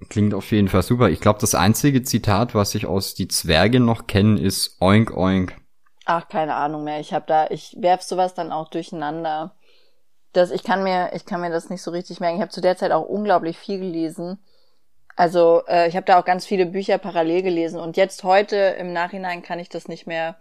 [0.09, 1.09] Klingt auf jeden Fall super.
[1.09, 5.55] Ich glaube, das einzige Zitat, was ich aus Die Zwerge noch kenne, ist Oink Oink.
[6.05, 6.99] Ach, keine Ahnung mehr.
[6.99, 9.55] Ich habe da, ich werf sowas dann auch durcheinander.
[10.33, 12.37] Das, ich kann mir, ich kann mir das nicht so richtig merken.
[12.37, 14.39] Ich habe zu der Zeit auch unglaublich viel gelesen.
[15.17, 18.93] Also äh, ich habe da auch ganz viele Bücher parallel gelesen und jetzt heute im
[18.93, 20.37] Nachhinein kann ich das nicht mehr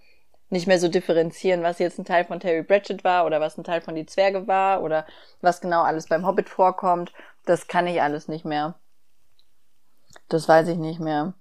[0.48, 3.64] nicht mehr so differenzieren, was jetzt ein Teil von Terry Pratchett war oder was ein
[3.64, 5.04] Teil von die Zwerge war oder
[5.40, 7.12] was genau alles beim Hobbit vorkommt.
[7.46, 8.74] Das kann ich alles nicht mehr.
[10.28, 11.32] Das weiß ich nicht mehr.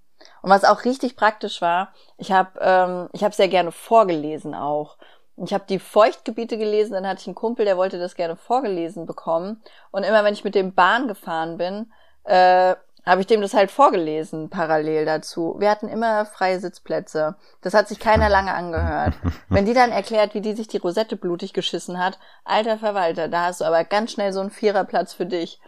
[0.41, 4.98] Und was auch richtig praktisch war, ich habe ähm, ich habe sehr gerne vorgelesen auch.
[5.43, 9.06] Ich habe die Feuchtgebiete gelesen, dann hatte ich einen Kumpel, der wollte das gerne vorgelesen
[9.06, 9.62] bekommen.
[9.91, 11.91] Und immer wenn ich mit dem Bahn gefahren bin,
[12.24, 15.56] äh, habe ich dem das halt vorgelesen, parallel dazu.
[15.60, 17.36] Wir hatten immer freie Sitzplätze.
[17.62, 19.13] Das hat sich keiner lange angehört.
[19.50, 23.46] Wenn die dann erklärt, wie die sich die Rosette blutig geschissen hat, alter Verwalter, da
[23.46, 25.60] hast du aber ganz schnell so einen Viererplatz für dich.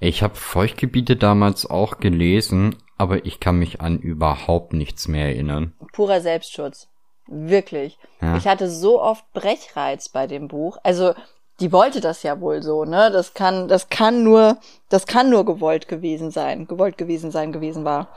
[0.00, 5.74] Ich habe Feuchtgebiete damals auch gelesen, aber ich kann mich an überhaupt nichts mehr erinnern.
[5.92, 6.88] Purer Selbstschutz.
[7.26, 7.98] Wirklich.
[8.22, 8.36] Ja.
[8.36, 10.78] Ich hatte so oft Brechreiz bei dem Buch.
[10.82, 11.14] Also,
[11.60, 13.10] die wollte das ja wohl so, ne?
[13.10, 17.84] Das kann, das kann nur, das kann nur gewollt gewesen sein, gewollt gewesen sein gewesen
[17.84, 18.08] war.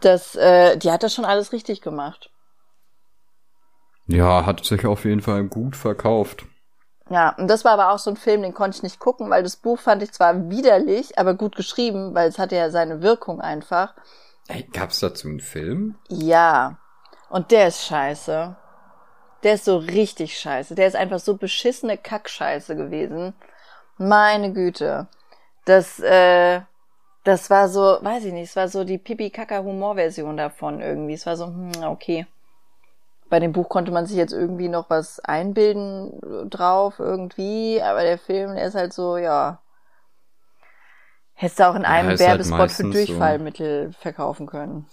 [0.00, 2.30] Das, äh, die hat das schon alles richtig gemacht.
[4.06, 6.44] Ja, hat sich auf jeden Fall gut verkauft.
[7.08, 9.42] Ja, und das war aber auch so ein Film, den konnte ich nicht gucken, weil
[9.42, 13.40] das Buch fand ich zwar widerlich, aber gut geschrieben, weil es hatte ja seine Wirkung
[13.40, 13.94] einfach.
[14.48, 15.96] Ey, gab's dazu einen Film?
[16.08, 16.78] Ja.
[17.28, 18.56] Und der ist scheiße.
[19.42, 20.74] Der ist so richtig scheiße.
[20.74, 23.34] Der ist einfach so beschissene Kackscheiße gewesen.
[23.98, 25.08] Meine Güte.
[25.64, 26.60] Das, äh,
[27.24, 31.14] das war so, weiß ich nicht, es war so die Pipi-Kaka-Humor-Version davon irgendwie.
[31.14, 32.26] Es war so, hm, okay
[33.32, 38.18] bei dem Buch konnte man sich jetzt irgendwie noch was einbilden drauf, irgendwie, aber der
[38.18, 39.58] Film, der ist halt so, ja.
[41.32, 43.98] Hättest du auch in einem ja, halt Werbespot halt für Durchfallmittel so.
[44.00, 44.86] verkaufen können.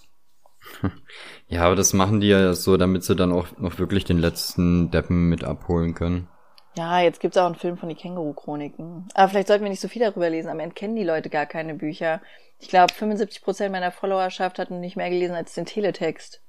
[1.48, 4.90] Ja, aber das machen die ja so, damit sie dann auch noch wirklich den letzten
[4.90, 6.28] Deppen mit abholen können.
[6.76, 9.08] Ja, jetzt gibt's auch einen Film von die Känguru-Chroniken.
[9.14, 10.48] Aber vielleicht sollten wir nicht so viel darüber lesen.
[10.48, 12.20] Am Ende kennen die Leute gar keine Bücher.
[12.60, 16.42] Ich glaube, 75% meiner Followerschaft hatten nicht mehr gelesen als den Teletext.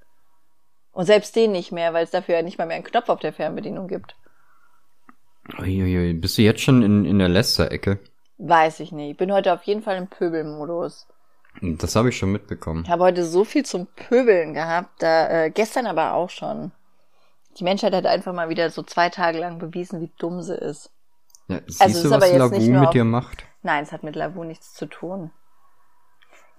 [0.91, 3.19] Und selbst den nicht mehr, weil es dafür ja nicht mal mehr einen Knopf auf
[3.19, 4.15] der Fernbedienung gibt.
[5.57, 7.99] Uiuiui, bist du jetzt schon in, in der Lester-Ecke?
[8.37, 9.11] Weiß ich nicht.
[9.11, 11.07] Ich bin heute auf jeden Fall im Pöbelmodus.
[11.61, 12.83] Das habe ich schon mitbekommen.
[12.85, 16.71] Ich habe heute so viel zum Pöbeln gehabt, da äh, gestern aber auch schon.
[17.57, 20.91] Die Menschheit hat einfach mal wieder so zwei Tage lang bewiesen, wie dumm sie ist.
[21.47, 22.89] Ja, siehst also, du, was Lavu mit auf...
[22.91, 23.45] dir macht?
[23.61, 25.31] Nein, es hat mit Lavu nichts zu tun.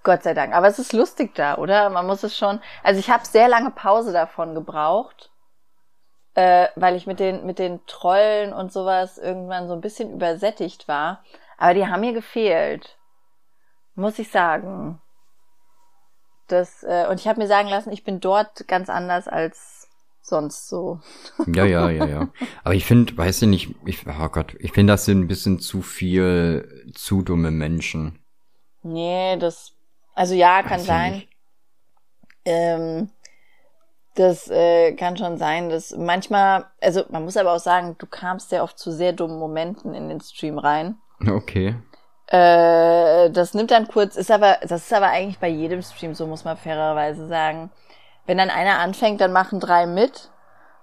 [0.03, 0.53] Gott sei Dank.
[0.53, 1.89] Aber es ist lustig da, oder?
[1.89, 2.59] Man muss es schon.
[2.83, 5.31] Also ich habe sehr lange Pause davon gebraucht,
[6.35, 10.87] äh, weil ich mit den mit den Trollen und sowas irgendwann so ein bisschen übersättigt
[10.87, 11.23] war.
[11.57, 12.97] Aber die haben mir gefehlt,
[13.95, 14.99] muss ich sagen.
[16.47, 19.87] Das äh, und ich habe mir sagen lassen, ich bin dort ganz anders als
[20.21, 20.99] sonst so.
[21.47, 22.29] Ja, ja, ja, ja.
[22.63, 25.59] Aber ich finde, weiß ich nicht, ich, oh Gott, ich finde, das sind ein bisschen
[25.59, 28.19] zu viel zu dumme Menschen.
[28.83, 29.73] Nee, das
[30.15, 31.23] also ja, kann Weiß sein.
[32.45, 33.09] Ähm,
[34.15, 38.49] das äh, kann schon sein, dass manchmal, also man muss aber auch sagen, du kamst
[38.49, 40.97] sehr oft zu sehr dummen Momenten in den Stream rein.
[41.27, 41.75] Okay.
[42.33, 46.25] Äh, das nimmt dann kurz, ist aber, das ist aber eigentlich bei jedem Stream so,
[46.25, 47.69] muss man fairerweise sagen.
[48.25, 50.31] Wenn dann einer anfängt, dann machen drei mit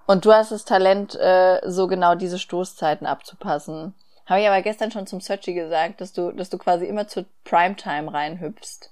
[0.05, 3.93] und du hast das Talent, äh, so genau diese Stoßzeiten abzupassen.
[4.25, 7.25] Habe ich aber gestern schon zum Searchy gesagt, dass du, dass du quasi immer zur
[7.43, 8.89] Primetime reinhüpfst.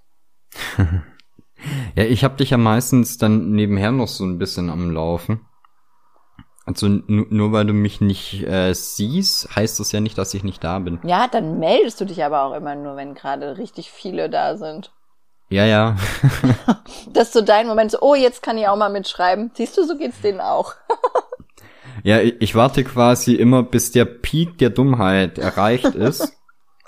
[1.95, 5.45] ja, ich habe dich ja meistens dann nebenher noch so ein bisschen am Laufen.
[6.65, 10.63] Also nur weil du mich nicht äh, siehst, heißt das ja nicht, dass ich nicht
[10.63, 10.99] da bin.
[11.03, 14.91] Ja, dann meldest du dich aber auch immer nur, wenn gerade richtig viele da sind.
[15.49, 15.95] Ja, ja.
[17.13, 19.51] das ist so dein Moment, so, oh, jetzt kann ich auch mal mitschreiben.
[19.55, 20.75] Siehst du, so geht's denen auch.
[22.03, 26.33] ja, ich, ich warte quasi immer, bis der Peak der Dummheit erreicht ist.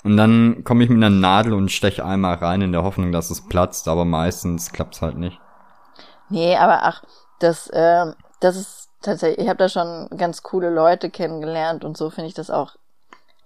[0.04, 3.30] Und dann komme ich mit einer Nadel und steche einmal rein in der Hoffnung, dass
[3.30, 5.38] es platzt, aber meistens klappt's halt nicht.
[6.28, 7.02] Nee, aber ach,
[7.38, 8.06] das, äh,
[8.40, 12.34] das ist tatsächlich, ich habe da schon ganz coole Leute kennengelernt und so finde ich
[12.34, 12.76] das auch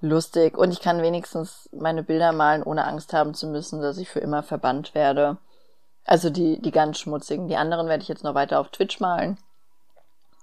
[0.01, 0.57] lustig.
[0.57, 4.21] Und ich kann wenigstens meine Bilder malen, ohne Angst haben zu müssen, dass ich für
[4.21, 5.39] immer verbannt werde.
[6.05, 7.49] Also die, die ganz schmutzigen.
[7.49, 9.39] Die anderen werde ich jetzt noch weiter auf Twitch malen.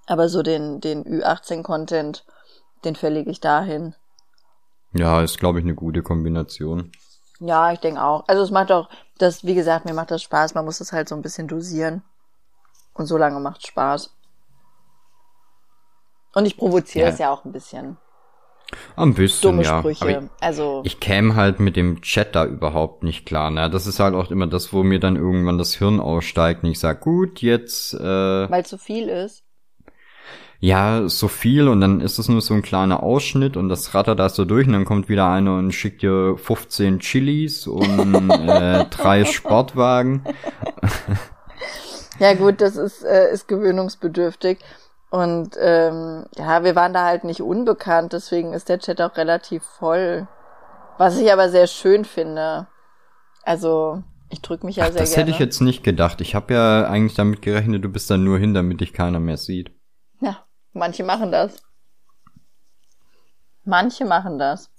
[0.05, 2.25] Aber so den, den Ü18-Content,
[2.83, 3.95] den verlege ich dahin.
[4.91, 6.91] Ja, ist, glaube ich, eine gute Kombination.
[7.39, 8.25] Ja, ich denke auch.
[8.27, 10.53] Also es macht auch, das, wie gesagt, mir macht das Spaß.
[10.53, 12.03] Man muss das halt so ein bisschen dosieren.
[12.93, 14.13] Und so lange macht Spaß.
[16.33, 17.97] Und ich provoziere es ja auch ein bisschen.
[18.95, 19.79] Ein bisschen, Dumme ja.
[19.79, 20.09] Sprüche.
[20.09, 23.51] Ich, also, ich käme halt mit dem Chat da überhaupt nicht klar.
[23.51, 23.69] Ne?
[23.69, 26.79] Das ist halt auch immer das, wo mir dann irgendwann das Hirn aussteigt und ich
[26.79, 29.43] sag, gut, jetzt äh, weil zu viel ist.
[30.59, 34.17] ja, so viel und dann ist es nur so ein kleiner Ausschnitt und das rattert
[34.17, 38.85] da so durch und dann kommt wieder einer und schickt dir 15 Chilis und äh,
[38.85, 40.23] drei Sportwagen.
[42.19, 44.59] Ja gut, das ist, äh, ist gewöhnungsbedürftig.
[45.13, 49.61] Und ähm, ja, wir waren da halt nicht unbekannt, deswegen ist der Chat auch relativ
[49.61, 50.27] voll.
[50.97, 52.65] Was ich aber sehr schön finde.
[53.43, 55.21] Also, ich drück mich ja Ach, sehr das gerne.
[55.21, 56.19] hätte ich jetzt nicht gedacht.
[56.19, 59.37] Ich habe ja eigentlich damit gerechnet, du bist da nur hin, damit dich keiner mehr
[59.37, 59.69] sieht.
[60.19, 61.61] Ja, manche machen das.
[63.65, 64.71] Manche machen das.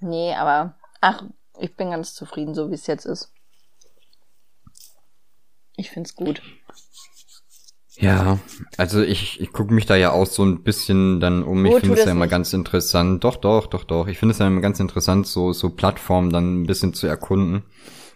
[0.00, 1.24] Nee, aber ach,
[1.58, 3.34] ich bin ganz zufrieden, so wie es jetzt ist.
[5.76, 6.40] Ich find's gut.
[8.00, 8.38] Ja,
[8.76, 11.66] also ich, ich gucke mich da ja auch so ein bisschen dann um.
[11.66, 12.28] Ich Oh, finde es ja immer nicht.
[12.28, 13.24] ganz interessant.
[13.24, 14.06] Doch, doch, doch, doch.
[14.06, 17.64] Ich finde es ja immer ganz interessant, so, so Plattformen dann ein bisschen zu erkunden.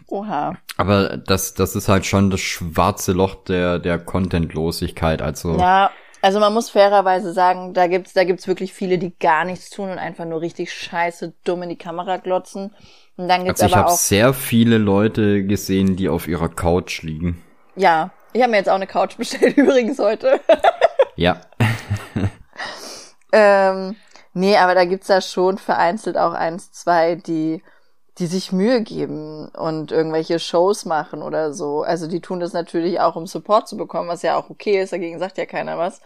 [0.06, 0.56] Oha.
[0.76, 5.22] Aber das, das ist halt schon das schwarze Loch der, der Contentlosigkeit.
[5.22, 5.90] Also, Ja,
[6.20, 9.90] also man muss fairerweise sagen, da gibt's, da gibt's wirklich viele, die gar nichts tun
[9.90, 12.74] und einfach nur richtig scheiße dumm in die Kamera glotzen.
[13.16, 17.42] Und dann gibt's also ich habe sehr viele Leute gesehen, die auf ihrer Couch liegen.
[17.74, 20.40] ja, ich habe mir jetzt auch eine Couch bestellt übrigens heute.
[21.16, 21.40] Ja.
[23.32, 23.96] ähm,
[24.32, 27.62] nee, aber da gibt's ja schon vereinzelt auch eins, zwei, die,
[28.18, 31.82] die sich Mühe geben und irgendwelche Shows machen oder so.
[31.82, 34.92] Also die tun das natürlich auch, um Support zu bekommen, was ja auch okay ist,
[34.92, 36.00] dagegen sagt ja keiner was.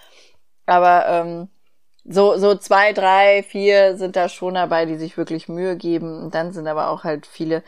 [0.67, 1.49] Aber ähm,
[2.09, 6.23] so, so zwei, drei, vier sind da schon dabei, die sich wirklich Mühe geben.
[6.23, 7.63] Und dann sind aber auch halt viele,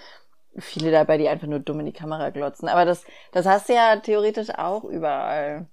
[0.56, 2.68] viele dabei, die einfach nur dumm in die Kamera glotzen.
[2.68, 5.66] Aber das, das hast du ja theoretisch auch überall.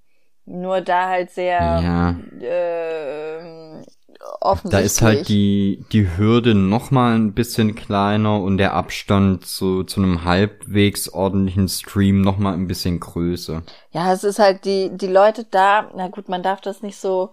[0.45, 2.15] Nur da halt sehr Ja.
[2.39, 3.81] äh,
[4.19, 4.85] Da offensichtlich.
[4.85, 10.01] ist halt die, die Hürde noch mal ein bisschen kleiner und der Abstand zu, zu
[10.01, 13.63] einem halbwegs ordentlichen Stream noch mal ein bisschen größer.
[13.91, 17.31] Ja, es ist halt die, die Leute da, na gut, man darf das nicht so,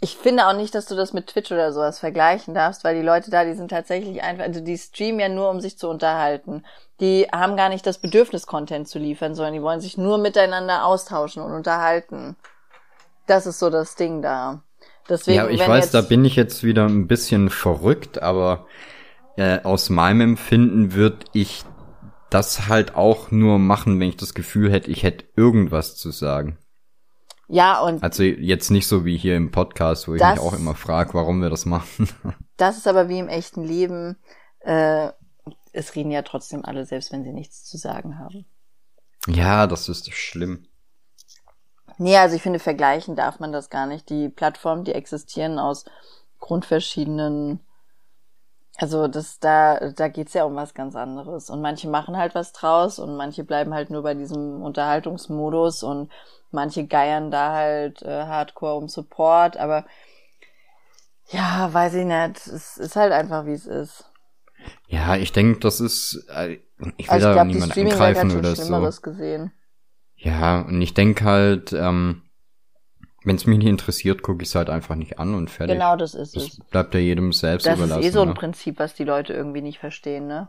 [0.00, 3.06] ich finde auch nicht, dass du das mit Twitch oder sowas vergleichen darfst, weil die
[3.06, 6.64] Leute da, die sind tatsächlich einfach, also die streamen ja nur, um sich zu unterhalten.
[7.00, 10.84] Die haben gar nicht das Bedürfnis, Content zu liefern, sondern die wollen sich nur miteinander
[10.84, 12.36] austauschen und unterhalten.
[13.26, 14.62] Das ist so das Ding da.
[15.08, 18.66] Deswegen, ja, ich wenn weiß, jetzt, da bin ich jetzt wieder ein bisschen verrückt, aber
[19.36, 21.64] äh, aus meinem Empfinden würde ich
[22.28, 26.58] das halt auch nur machen, wenn ich das Gefühl hätte, ich hätte irgendwas zu sagen.
[27.48, 30.52] Ja, und Also jetzt nicht so wie hier im Podcast, wo ich Das- mich auch
[30.52, 32.08] immer frage, warum wir das machen.
[32.56, 34.16] das ist aber wie im echten Leben,
[34.60, 35.10] äh,
[35.72, 38.46] es reden ja trotzdem alle, selbst wenn sie nichts zu sagen haben.
[39.28, 40.66] ja, das ist schlimm.
[41.98, 44.10] Nee, also ich finde, vergleichen darf man das gar nicht.
[44.10, 45.84] Die Plattformen, die existieren aus
[46.40, 47.60] grundverschiedenen,
[48.78, 51.48] also das, da, da geht's ja um was ganz anderes.
[51.50, 56.10] Und manche machen halt was draus und manche bleiben halt nur bei diesem Unterhaltungsmodus und
[56.52, 59.84] manche geiern da halt äh, Hardcore um Support, aber
[61.30, 62.46] ja, weiß ich nicht.
[62.46, 64.10] Es ist halt einfach, wie es ist.
[64.88, 66.58] Ja, ich denke, das ist, äh,
[66.96, 69.02] ich will Also ich da niemand hat angreifen schon oder so.
[69.02, 69.52] Gesehen.
[70.16, 72.22] Ja, und ich denke halt, ähm,
[73.24, 75.78] wenn es mich nicht interessiert, gucke ich es halt einfach nicht an und fertig.
[75.78, 76.60] Genau das ist Das es.
[76.70, 78.02] bleibt ja jedem selbst Das ist überlassen.
[78.06, 78.34] eh so ein ne?
[78.34, 80.48] Prinzip, was die Leute irgendwie nicht verstehen, ne?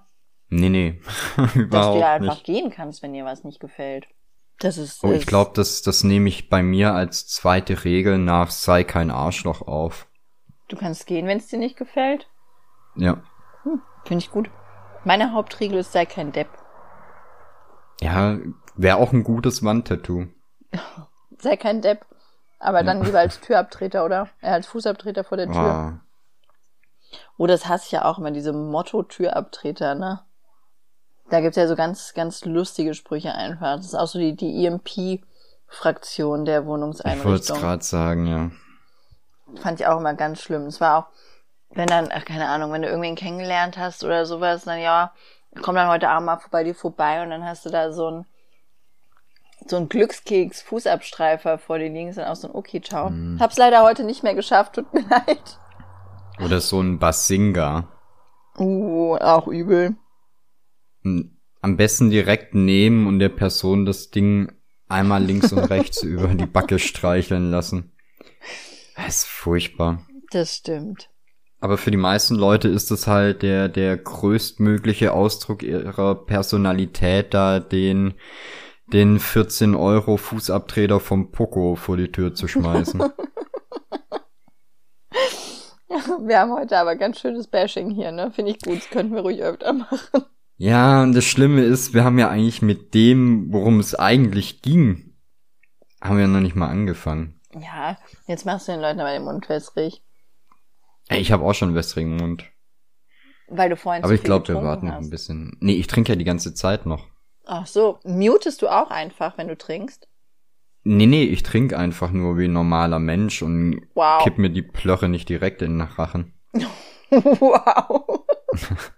[0.49, 1.01] Nee, nee,
[1.69, 2.43] dass du überhaupt ja einfach nicht.
[2.43, 4.07] gehen kannst, wenn dir was nicht gefällt.
[4.59, 5.03] Das ist.
[5.03, 8.83] Oh, ich ist- glaube, das, das nehme ich bei mir als zweite Regel nach sei
[8.83, 10.07] kein Arschloch auf.
[10.67, 12.27] Du kannst gehen, wenn es dir nicht gefällt.
[12.95, 13.21] Ja.
[14.05, 14.49] Finde ich gut.
[15.03, 16.49] Meine Hauptregel ist, sei kein Depp.
[18.01, 18.37] Ja,
[18.75, 20.27] wäre auch ein gutes Wandtattoo.
[21.39, 22.05] Sei kein Depp.
[22.59, 24.29] Aber dann lieber als Türabtreter, oder?
[24.41, 25.55] Äh, als Fußabtreter vor der Tür.
[25.61, 25.99] Ah,
[27.37, 30.21] Oh, das hasse ich ja auch immer, diese Motto-Türabtreter, ne?
[31.29, 33.75] Da gibt's ja so ganz, ganz lustige Sprüche einfach.
[33.77, 37.59] Das ist auch so die, die EMP-Fraktion der ich wollte es Wohnungseinrichtung.
[37.59, 38.51] gerade sagen, ja.
[39.61, 40.63] Fand ich auch immer ganz schlimm.
[40.63, 41.05] Es war auch,
[41.71, 45.13] wenn dann, ach, keine Ahnung, wenn du irgendwen kennengelernt hast oder sowas, dann ja,
[45.61, 48.25] komm dann heute Abend mal bei dir vorbei und dann hast du da so ein
[49.65, 53.09] so ein Glückskeks Fußabstreifer vor dir liegen, ist dann auch so ein okay, ciao.
[53.09, 53.39] Mhm.
[53.39, 55.59] Hab's leider heute nicht mehr geschafft, tut mir leid.
[56.39, 57.87] Oder so ein Basinga.
[58.57, 59.95] Uh, auch übel.
[61.61, 64.51] Am besten direkt nehmen und der Person das Ding
[64.87, 67.91] einmal links und rechts über die Backe streicheln lassen.
[68.95, 70.05] Das ist furchtbar.
[70.31, 71.09] Das stimmt.
[71.59, 77.59] Aber für die meisten Leute ist es halt der, der größtmögliche Ausdruck ihrer Personalität, da
[77.59, 78.13] den,
[78.93, 83.03] den 14 Euro Fußabtreter vom Poco vor die Tür zu schmeißen.
[86.19, 88.31] Wir haben heute aber ganz schönes Bashing hier, ne?
[88.31, 88.77] Finde ich gut.
[88.77, 90.25] Das könnten wir ruhig öfter machen.
[90.57, 95.13] Ja, und das Schlimme ist, wir haben ja eigentlich mit dem, worum es eigentlich ging,
[96.01, 97.39] haben wir noch nicht mal angefangen.
[97.53, 97.97] Ja,
[98.27, 100.03] jetzt machst du den Leuten aber den Mund wässrig.
[101.09, 102.45] Ey, ich habe auch schon einen wässrigen Mund.
[103.49, 105.55] Weil du vorhin Aber ich glaube, wir warten noch ein bisschen.
[105.61, 107.07] Nee, ich trinke ja die ganze Zeit noch.
[107.45, 107.99] Ach so.
[108.03, 110.09] Mutest du auch einfach, wenn du trinkst?
[110.83, 114.23] Nee, nee, ich trinke einfach nur wie ein normaler Mensch und Wow.
[114.23, 116.33] kipp mir die Plörre nicht direkt in den Rachen.
[117.09, 118.25] wow.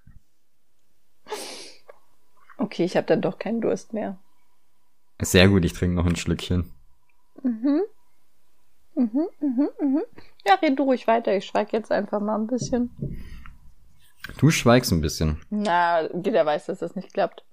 [2.57, 4.19] okay, ich habe dann doch keinen Durst mehr.
[5.21, 6.71] Sehr gut, ich trinke noch ein Schlückchen.
[7.43, 7.81] Mhm.
[8.95, 10.01] Mhm, mhm, mhm.
[10.45, 11.35] Ja, red du ruhig weiter.
[11.35, 12.91] Ich schweig jetzt einfach mal ein bisschen.
[14.37, 15.41] Du schweigst ein bisschen.
[15.49, 17.45] Na, jeder weiß, dass das nicht klappt.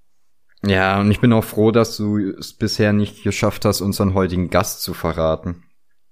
[0.64, 4.50] Ja, und ich bin auch froh, dass du es bisher nicht geschafft hast, unseren heutigen
[4.50, 5.62] Gast zu verraten.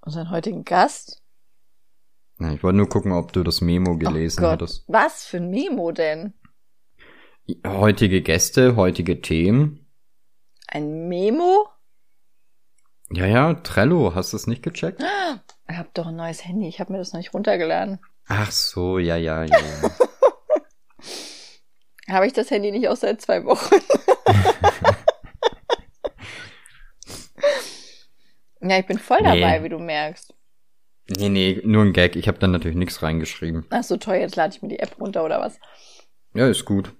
[0.00, 1.22] Unseren heutigen Gast?
[2.38, 4.52] Na, ich wollte nur gucken, ob du das Memo gelesen oh Gott.
[4.52, 4.84] hattest.
[4.86, 6.34] Was für ein Memo denn?
[7.66, 9.86] Heutige Gäste, heutige Themen.
[10.66, 11.68] Ein Memo?
[13.10, 15.02] Ja, ja, Trello, hast du es nicht gecheckt?
[15.66, 16.68] Ich hab doch ein neues Handy.
[16.68, 17.98] Ich habe mir das noch nicht runtergeladen.
[18.26, 19.58] Ach so, ja, ja, ja.
[22.08, 23.74] Habe ich das Handy nicht auch seit zwei Wochen?
[28.60, 29.40] ja, ich bin voll Nee.
[29.40, 30.34] dabei, wie du merkst.
[31.16, 32.14] nee, nee, nur ein Gag.
[32.14, 33.64] Ich habe dann natürlich nichts reingeschrieben.
[33.70, 35.58] Ach so, toll, jetzt lade ich mir die App runter oder was?
[36.34, 36.92] Ja, ist gut.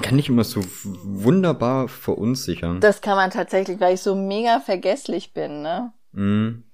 [0.00, 2.80] Kann nicht immer so wunderbar verunsichern.
[2.80, 5.92] Das kann man tatsächlich, weil ich so mega vergesslich bin, ne?
[6.12, 6.64] Mhm.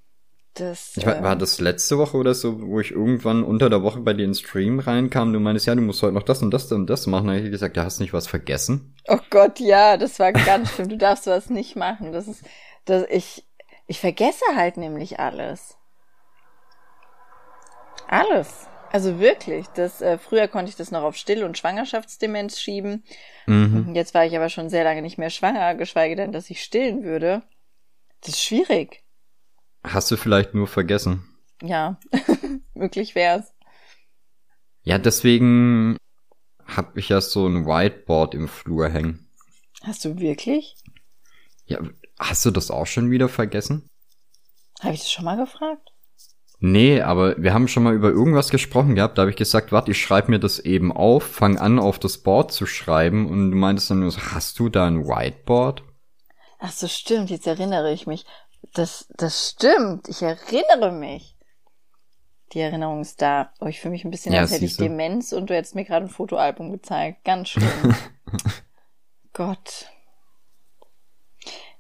[0.55, 3.83] Das, Ich war, äh, war das letzte Woche oder so, wo ich irgendwann unter der
[3.83, 6.43] Woche bei dir in den Stream reinkam, du meinst, ja, du musst heute noch das
[6.43, 7.29] und das und das machen.
[7.29, 8.95] Da hab ich gesagt, ja, hast nicht was vergessen?
[9.07, 10.89] Oh Gott, ja, das war ganz schlimm.
[10.89, 12.12] Du darfst sowas nicht machen.
[12.12, 12.45] Das ist,
[12.87, 13.45] das, ich,
[13.87, 15.77] ich vergesse halt nämlich alles.
[18.09, 18.66] Alles.
[18.91, 19.66] Also wirklich.
[19.68, 23.05] Das, äh, früher konnte ich das noch auf Still- und Schwangerschaftsdemenz schieben.
[23.47, 23.95] Mhm.
[23.95, 27.05] Jetzt war ich aber schon sehr lange nicht mehr schwanger, geschweige denn, dass ich stillen
[27.05, 27.43] würde.
[28.20, 29.03] Das ist schwierig.
[29.84, 31.24] Hast du vielleicht nur vergessen?
[31.62, 31.99] Ja,
[32.74, 33.53] möglich wär's.
[34.82, 35.97] Ja, deswegen
[36.66, 39.28] hab ich ja so ein Whiteboard im Flur hängen.
[39.82, 40.76] Hast du wirklich?
[41.66, 41.78] Ja,
[42.18, 43.89] hast du das auch schon wieder vergessen?
[44.80, 45.91] Habe ich das schon mal gefragt?
[46.61, 49.17] Nee, aber wir haben schon mal über irgendwas gesprochen gehabt.
[49.17, 52.19] Da habe ich gesagt, warte, ich schreibe mir das eben auf, fang an, auf das
[52.19, 53.29] Board zu schreiben.
[53.29, 55.85] Und du meintest dann nur so, hast du da ein Whiteboard?
[56.59, 58.27] Ach so, stimmt, jetzt erinnere ich mich.
[58.75, 61.37] Das, das stimmt, ich erinnere mich.
[62.53, 63.53] Die Erinnerung ist da.
[63.61, 64.77] Oh, ich fühle mich ein bisschen, Ja, als hätte ich.
[64.77, 67.25] Demenz und du hättest mir gerade ein Fotoalbum gezeigt.
[67.25, 67.95] Ganz schlimm.
[69.33, 69.87] Gott.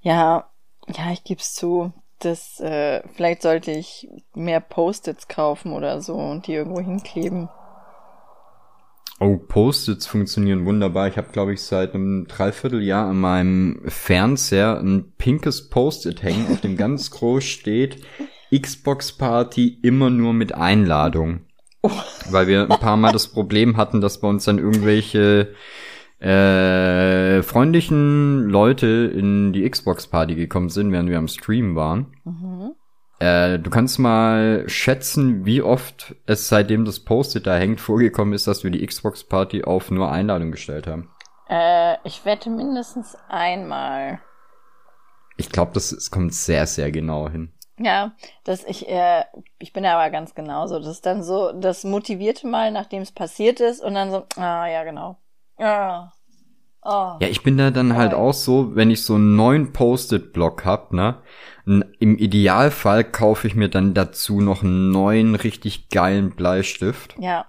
[0.00, 0.50] Ja,
[0.86, 1.92] ja, ich geb's zu.
[2.20, 7.48] Das, äh, vielleicht sollte ich mehr Post-its kaufen oder so und die irgendwo hinkleben.
[9.20, 11.08] Oh, Post-its funktionieren wunderbar.
[11.08, 16.60] Ich habe, glaube ich, seit einem Dreivierteljahr an meinem Fernseher ein pinkes Post-it hängen, auf
[16.60, 18.00] dem ganz groß steht
[18.56, 21.40] Xbox Party immer nur mit Einladung.
[22.30, 25.54] Weil wir ein paar Mal das Problem hatten, dass bei uns dann irgendwelche
[26.20, 32.12] äh, freundlichen Leute in die Xbox Party gekommen sind, während wir am Stream waren.
[32.24, 32.74] Mhm.
[33.20, 38.46] Äh, du kannst mal schätzen, wie oft es seitdem das Post-it da hängt vorgekommen ist,
[38.46, 41.10] dass wir die Xbox Party auf nur Einladung gestellt haben.
[41.48, 44.20] Äh, ich wette mindestens einmal.
[45.36, 47.52] Ich glaube, das es kommt sehr, sehr genau hin.
[47.78, 48.12] Ja,
[48.44, 49.24] das ich, äh,
[49.58, 50.78] ich bin aber ganz genauso.
[50.78, 54.66] Das ist dann so das motivierte Mal, nachdem es passiert ist, und dann so, ah
[54.66, 55.16] ja, genau.
[55.58, 56.12] Ah.
[56.82, 57.16] Oh.
[57.20, 58.20] Ja, ich bin da dann halt Voll.
[58.20, 61.18] auch so, wenn ich so einen neuen Post-it-Block hab, ne?
[61.66, 67.14] Im Idealfall kaufe ich mir dann dazu noch einen neuen, richtig geilen Bleistift.
[67.18, 67.46] Ja,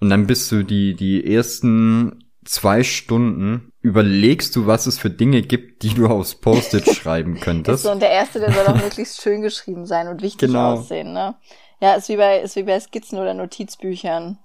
[0.00, 5.42] Und dann bist du die, die ersten zwei Stunden überlegst du, was es für Dinge
[5.42, 7.82] gibt, die du aufs Post-it schreiben könntest.
[7.82, 10.74] so, und der erste, der soll auch möglichst schön geschrieben sein und wichtig Genau.
[10.74, 11.34] aussehen, ne?
[11.82, 14.38] Ja, ist wie bei, ist wie bei Skizzen oder Notizbüchern.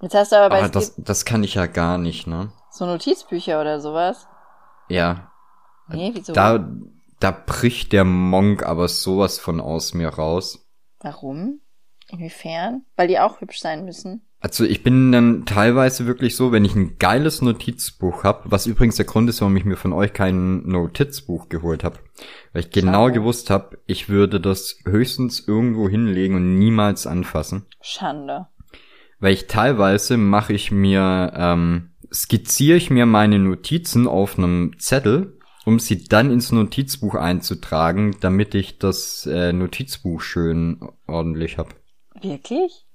[0.00, 2.52] Jetzt hast du aber bei Ski- das, das kann ich ja gar nicht, ne?
[2.70, 4.26] so Notizbücher oder sowas.
[4.88, 5.30] Ja.
[5.88, 6.32] Nee, wieso?
[6.34, 6.68] Da,
[7.20, 10.68] da bricht der Monk aber sowas von aus mir raus.
[11.00, 11.60] Warum?
[12.08, 12.82] Inwiefern?
[12.96, 14.22] Weil die auch hübsch sein müssen.
[14.40, 18.96] Also ich bin dann teilweise wirklich so, wenn ich ein geiles Notizbuch habe, was übrigens
[18.96, 21.98] der Grund ist, warum ich mir von euch kein Notizbuch geholt habe,
[22.52, 23.12] weil ich genau Schade.
[23.14, 27.64] gewusst habe, ich würde das höchstens irgendwo hinlegen und niemals anfassen.
[27.80, 28.46] Schande.
[29.18, 35.38] Weil ich teilweise mache ich mir, ähm, skizziere ich mir meine Notizen auf einem Zettel,
[35.64, 41.74] um sie dann ins Notizbuch einzutragen, damit ich das äh, Notizbuch schön ordentlich hab.
[42.20, 42.86] Wirklich?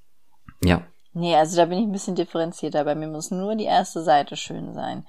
[0.64, 0.84] Ja.
[1.14, 2.86] Nee, also da bin ich ein bisschen differenzierter.
[2.86, 5.06] Bei mir muss nur die erste Seite schön sein.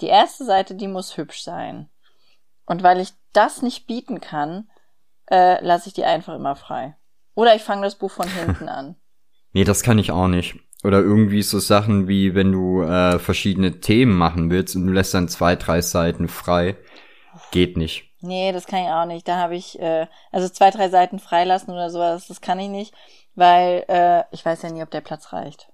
[0.00, 1.88] Die erste Seite, die muss hübsch sein.
[2.66, 4.68] Und weil ich das nicht bieten kann,
[5.30, 6.96] äh, lasse ich die einfach immer frei.
[7.34, 8.96] Oder ich fange das Buch von hinten an.
[9.56, 10.56] Nee, das kann ich auch nicht.
[10.84, 15.14] Oder irgendwie so Sachen wie, wenn du äh, verschiedene Themen machen willst und du lässt
[15.14, 16.76] dann zwei, drei Seiten frei.
[17.52, 18.10] Geht nicht.
[18.20, 19.26] Nee, das kann ich auch nicht.
[19.26, 22.92] Da habe ich, äh, also zwei, drei Seiten freilassen oder sowas, das kann ich nicht,
[23.34, 25.72] weil äh, ich weiß ja nie, ob der Platz reicht.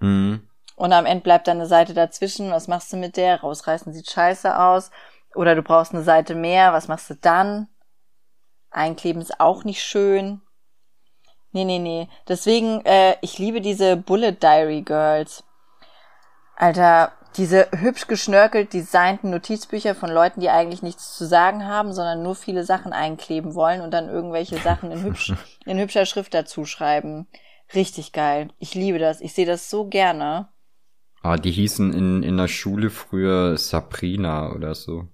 [0.00, 0.46] Mhm.
[0.74, 2.50] Und am Ende bleibt dann eine Seite dazwischen.
[2.50, 3.40] Was machst du mit der?
[3.40, 4.90] Rausreißen sieht scheiße aus.
[5.34, 6.74] Oder du brauchst eine Seite mehr.
[6.74, 7.68] Was machst du dann?
[8.68, 10.42] Einkleben ist auch nicht schön.
[11.52, 12.08] Nee, nee, nee.
[12.28, 15.44] Deswegen, äh, ich liebe diese Bullet Diary Girls.
[16.56, 22.22] Alter, diese hübsch geschnörkelt designten Notizbücher von Leuten, die eigentlich nichts zu sagen haben, sondern
[22.22, 25.34] nur viele Sachen einkleben wollen und dann irgendwelche Sachen in, hübsch,
[25.66, 27.26] in hübscher Schrift dazu schreiben.
[27.74, 28.48] Richtig geil.
[28.58, 29.20] Ich liebe das.
[29.20, 30.48] Ich sehe das so gerne.
[31.22, 35.08] Ah, die hießen in, in der Schule früher Sabrina oder so.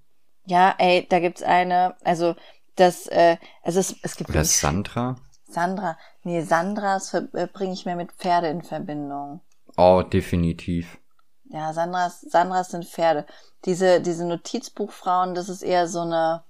[0.47, 2.35] Ja, ey, da gibt's eine, also
[2.77, 5.17] das, äh, also es, es gibt Oder Sandra?
[5.53, 5.99] Sandra.
[6.23, 9.41] Nee, Sandras äh, bringe ich mehr mit Pferde in Verbindung.
[9.77, 10.99] Oh, definitiv.
[11.45, 13.27] Ja, Sandras, Sandras sind Pferde.
[13.65, 16.45] Diese, diese Notizbuchfrauen, das ist eher so eine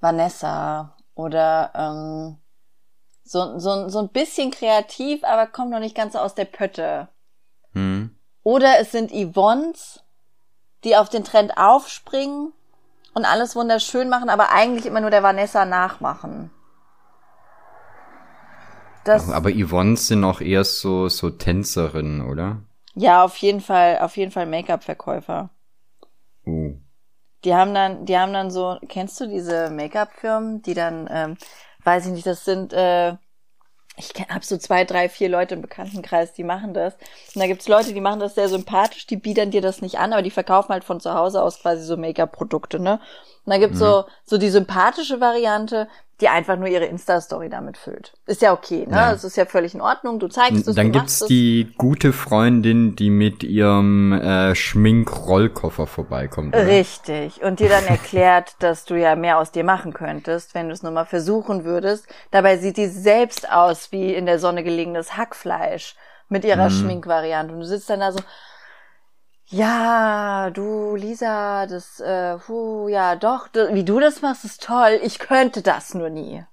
[0.00, 2.38] Vanessa oder ähm,
[3.24, 7.08] so, so, so ein bisschen kreativ, aber kommt noch nicht ganz aus der Pötte.
[7.72, 8.16] Hm.
[8.42, 10.00] Oder es sind Yvonnes,
[10.84, 12.52] die auf den Trend aufspringen
[13.14, 16.50] und alles wunderschön machen, aber eigentlich immer nur der Vanessa nachmachen.
[19.04, 22.62] Das, Aber Yvonne sind auch eher so, so Tänzerinnen, oder?
[22.98, 25.50] ja, auf jeden Fall, auf jeden Fall Make-up-Verkäufer.
[26.46, 26.74] Uh.
[27.44, 31.36] Die haben dann, die haben dann so, kennst du diese Make-up-Firmen, die dann, ähm,
[31.84, 33.14] weiß ich nicht, das sind, äh,
[33.96, 36.94] ich kenn, hab so zwei, drei, vier Leute im Bekanntenkreis, die machen das.
[37.34, 40.12] Und da gibt's Leute, die machen das sehr sympathisch, die biedern dir das nicht an,
[40.12, 43.00] aber die verkaufen halt von zu Hause aus quasi so Make-up-Produkte, ne?
[43.48, 45.88] Und da gibt's so, so die sympathische Variante,
[46.20, 48.12] die einfach nur ihre Insta-Story damit füllt.
[48.26, 48.94] Ist ja okay, ne?
[48.94, 49.12] Ja.
[49.12, 51.28] Das ist ja völlig in Ordnung, du zeigst es, Dann gibt's es.
[51.28, 56.54] die gute Freundin, die mit ihrem äh, Schminkrollkoffer vorbeikommt.
[56.54, 56.66] Oder?
[56.66, 57.42] Richtig.
[57.42, 60.82] Und dir dann erklärt, dass du ja mehr aus dir machen könntest, wenn du es
[60.82, 62.06] nur mal versuchen würdest.
[62.30, 65.96] Dabei sieht die selbst aus wie in der Sonne gelegenes Hackfleisch
[66.28, 67.54] mit ihrer Schminkvariante.
[67.54, 68.18] Und du sitzt dann da so,
[69.50, 75.00] ja, du, Lisa, das, äh, hu, ja, doch, wie du das machst, ist toll.
[75.02, 76.44] Ich könnte das nur nie.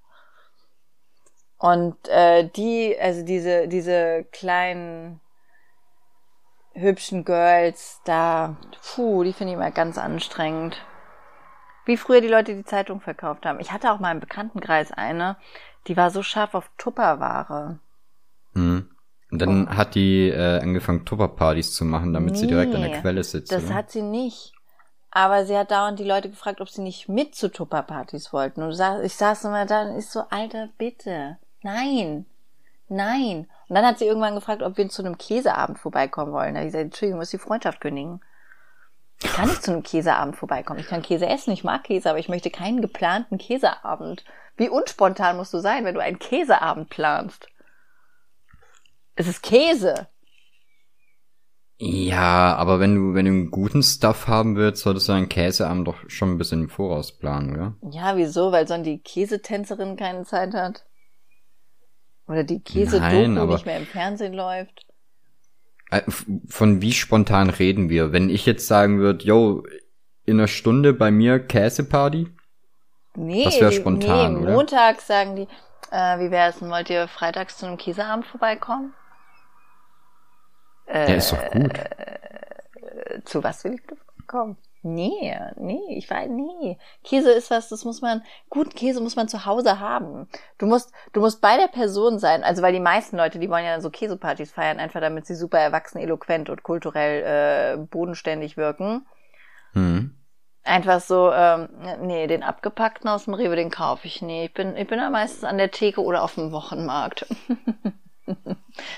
[1.58, 5.20] Und äh, die, also diese, diese kleinen
[6.72, 10.82] hübschen Girls, da, puh, die finde ich immer ganz anstrengend.
[11.84, 13.60] Wie früher die Leute die Zeitung verkauft haben.
[13.60, 15.36] Ich hatte auch mal im Bekanntenkreis eine,
[15.86, 17.78] die war so scharf auf Tupperware.
[18.54, 18.90] Hm.
[19.30, 23.00] Und dann hat die äh, angefangen, Tupperpartys zu machen, damit sie direkt an der Nee,
[23.00, 23.50] Quelle sitzt.
[23.50, 23.74] Das oder?
[23.74, 24.52] hat sie nicht.
[25.10, 28.62] Aber sie hat dauernd die Leute gefragt, ob sie nicht mit zu Tupperpartys wollten.
[28.62, 31.38] Und ich saß immer da und ich so, Alter, bitte.
[31.62, 32.26] Nein.
[32.88, 33.48] Nein.
[33.68, 36.54] Und dann hat sie irgendwann gefragt, ob wir zu einem Käseabend vorbeikommen wollen.
[36.54, 38.20] Da habe ich gesagt, Entschuldigung, muss die Freundschaft kündigen.
[39.22, 40.80] Ich kann nicht zu einem Käseabend vorbeikommen.
[40.80, 44.24] Ich kann Käse essen, ich mag Käse, aber ich möchte keinen geplanten Käseabend.
[44.56, 47.48] Wie unspontan musst du sein, wenn du einen Käseabend planst?
[49.16, 50.08] Es ist Käse.
[51.78, 55.86] Ja, aber wenn du, wenn du einen guten Stuff haben willst, solltest du einen Käseabend
[55.86, 57.74] doch schon ein bisschen im Voraus planen, oder?
[57.90, 58.50] Ja, wieso?
[58.50, 60.86] Weil sonst die Käsetänzerin keine Zeit hat?
[62.28, 64.86] Oder die Käsedoku nicht mehr im Fernsehen läuft?
[65.90, 66.02] Äh,
[66.48, 68.10] Von wie spontan reden wir?
[68.10, 69.62] Wenn ich jetzt sagen würde, yo,
[70.24, 72.26] in einer Stunde bei mir Käseparty?
[73.16, 74.52] Nee, Das wär die- spontan, nee, oder?
[74.54, 75.48] montags sagen die,
[75.90, 76.70] äh, wie wär's denn?
[76.70, 78.94] Wollt ihr freitags zu einem Käseabend vorbeikommen?
[80.88, 81.78] Ja, ist doch gut.
[81.78, 84.56] Äh, Zu was will ich kommen?
[84.82, 86.78] Nee, nee, ich weiß, nee.
[87.02, 90.28] Käse ist was, das muss man, guten Käse muss man zu Hause haben.
[90.58, 93.64] Du musst, du musst bei der Person sein, also weil die meisten Leute, die wollen
[93.64, 98.56] ja dann so Käsepartys feiern, einfach damit sie super erwachsen, eloquent und kulturell äh, bodenständig
[98.56, 99.04] wirken.
[99.72, 100.14] Hm.
[100.62, 101.68] Einfach so, ähm,
[102.02, 104.44] nee, den abgepackten aus dem Rewe, den kaufe ich nie.
[104.44, 107.26] Ich bin, ich bin ja meistens an der Theke oder auf dem Wochenmarkt.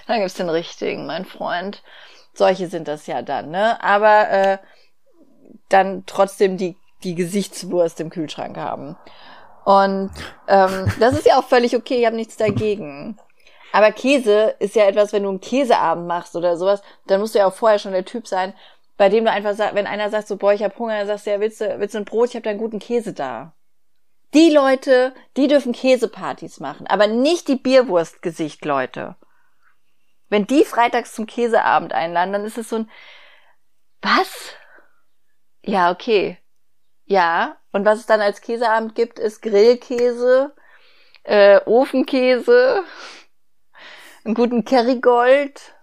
[0.07, 1.83] dann gibt's den richtigen, mein Freund.
[2.35, 3.83] Solche sind das ja dann, ne?
[3.83, 4.59] Aber äh,
[5.69, 8.97] dann trotzdem die, die Gesichtswurst im Kühlschrank haben.
[9.65, 10.11] Und
[10.47, 13.19] ähm, das ist ja auch völlig okay, ich habe nichts dagegen.
[13.73, 17.41] Aber Käse ist ja etwas, wenn du einen Käseabend machst oder sowas, dann musst du
[17.41, 18.55] ja auch vorher schon der Typ sein,
[18.97, 21.27] bei dem du einfach sagst, wenn einer sagt so, boah, ich hab Hunger, dann sagst
[21.27, 23.53] du, ja, willst du, willst du ein Brot, ich hab da einen guten Käse da.
[24.35, 29.17] Die Leute, die dürfen Käsepartys machen, aber nicht die Bierwurstgesicht-Leute.
[30.29, 32.91] Wenn die freitags zum Käseabend einladen, dann ist es so ein,
[34.03, 34.53] was?
[35.63, 36.39] Ja, okay.
[37.05, 40.55] Ja, und was es dann als Käseabend gibt, ist Grillkäse,
[41.23, 42.83] äh, Ofenkäse,
[44.25, 45.75] einen guten Kerrygold,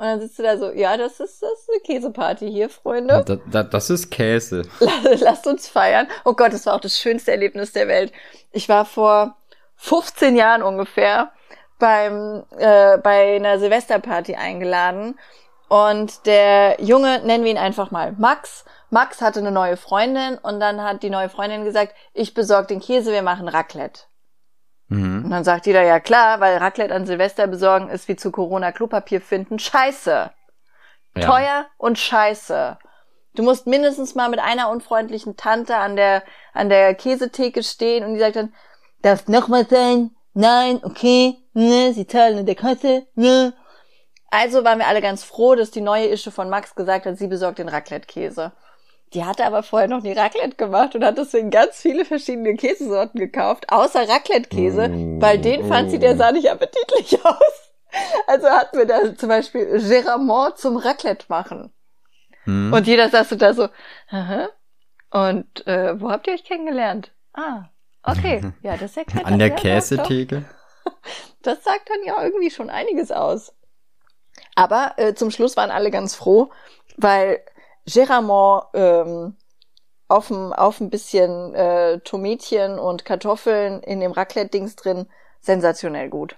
[0.00, 3.22] und dann sitzt du da so, ja, das ist, das ist eine Käseparty hier, Freunde.
[3.26, 4.62] Da, da, das ist Käse.
[5.20, 6.08] Lasst uns feiern.
[6.24, 8.10] Oh Gott, das war auch das schönste Erlebnis der Welt.
[8.50, 9.36] Ich war vor
[9.76, 11.32] 15 Jahren ungefähr
[11.80, 15.18] beim äh, bei einer Silvesterparty eingeladen
[15.68, 18.64] und der Junge, nennen wir ihn einfach mal Max.
[18.90, 22.80] Max hatte eine neue Freundin und dann hat die neue Freundin gesagt, ich besorge den
[22.80, 24.02] Käse, wir machen Raclette.
[24.88, 25.24] Mhm.
[25.24, 28.72] Und dann sagt jeder, ja klar, weil Raclette an Silvester besorgen ist wie zu Corona
[28.72, 29.60] Klopapier finden.
[29.60, 30.30] Scheiße.
[31.16, 31.26] Ja.
[31.26, 32.78] Teuer und scheiße.
[33.36, 38.14] Du musst mindestens mal mit einer unfreundlichen Tante an der, an der Käsetheke stehen und
[38.14, 38.52] die sagt dann,
[39.02, 40.10] darf noch mal sein?
[40.34, 43.54] Nein, okay, ne, sie zahlen in der Kasse, ne.
[44.30, 47.26] Also waren wir alle ganz froh, dass die neue Ische von Max gesagt hat, sie
[47.26, 48.52] besorgt den Raclette-Käse.
[49.12, 53.18] Die hatte aber vorher noch nie Raclette gemacht und hat deswegen ganz viele verschiedene Käsesorten
[53.18, 57.72] gekauft, außer Raclette-Käse, mm, weil den fand sie, der sah nicht appetitlich aus.
[58.28, 61.72] Also hatten wir da zum Beispiel Géramont zum Raclette machen.
[62.44, 62.72] Mm.
[62.72, 63.68] Und jeder saß so da so,
[64.10, 64.48] Aha.
[65.10, 67.10] und äh, wo habt ihr euch kennengelernt?
[67.32, 67.64] Ah,
[68.04, 70.44] okay, ja, das erklärt An der Käsetheke?
[71.42, 73.54] Das sagt dann ja irgendwie schon einiges aus.
[74.54, 76.50] Aber äh, zum Schluss waren alle ganz froh,
[76.98, 77.42] weil
[77.86, 79.36] Geramont ähm,
[80.08, 85.06] auf ein, auf ein bisschen äh, Tomätchen und Kartoffeln in dem Raclette-Dings drin.
[85.40, 86.36] Sensationell gut.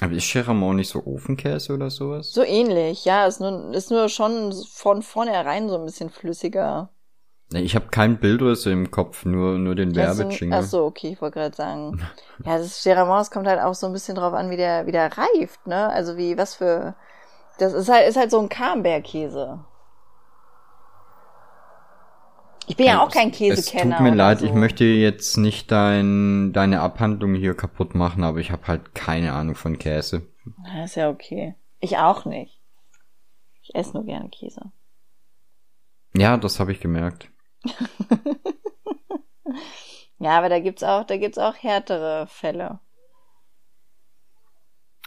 [0.00, 2.32] Aber ist Geramont nicht so Ofenkäse oder sowas?
[2.32, 3.26] So ähnlich, ja.
[3.26, 6.88] Ist nur, ist nur schon von vornherein so ein bisschen flüssiger.
[7.52, 10.58] Ich habe kein Bild oder so im Kopf, nur, nur den ja, Werbejingle.
[10.58, 12.00] Ach so, okay, ich wollte gerade sagen.
[12.44, 15.10] ja, das es kommt halt auch so ein bisschen drauf an, wie der, wie der
[15.16, 15.88] reift, ne?
[15.90, 16.94] Also wie, was für,
[17.58, 19.60] das ist halt, ist halt so ein Camembert-Käse.
[22.66, 23.92] Ich bin ja auch kein Käsekenner.
[23.92, 24.46] Es tut mir leid, so.
[24.46, 29.34] ich möchte jetzt nicht dein, deine Abhandlung hier kaputt machen, aber ich habe halt keine
[29.34, 30.22] Ahnung von Käse.
[30.64, 31.54] Das ist ja okay.
[31.80, 32.60] Ich auch nicht.
[33.62, 34.72] Ich esse nur gerne Käse.
[36.16, 37.28] Ja, das habe ich gemerkt.
[40.18, 42.80] ja, aber da gibt's auch, da gibt's auch härtere Fälle.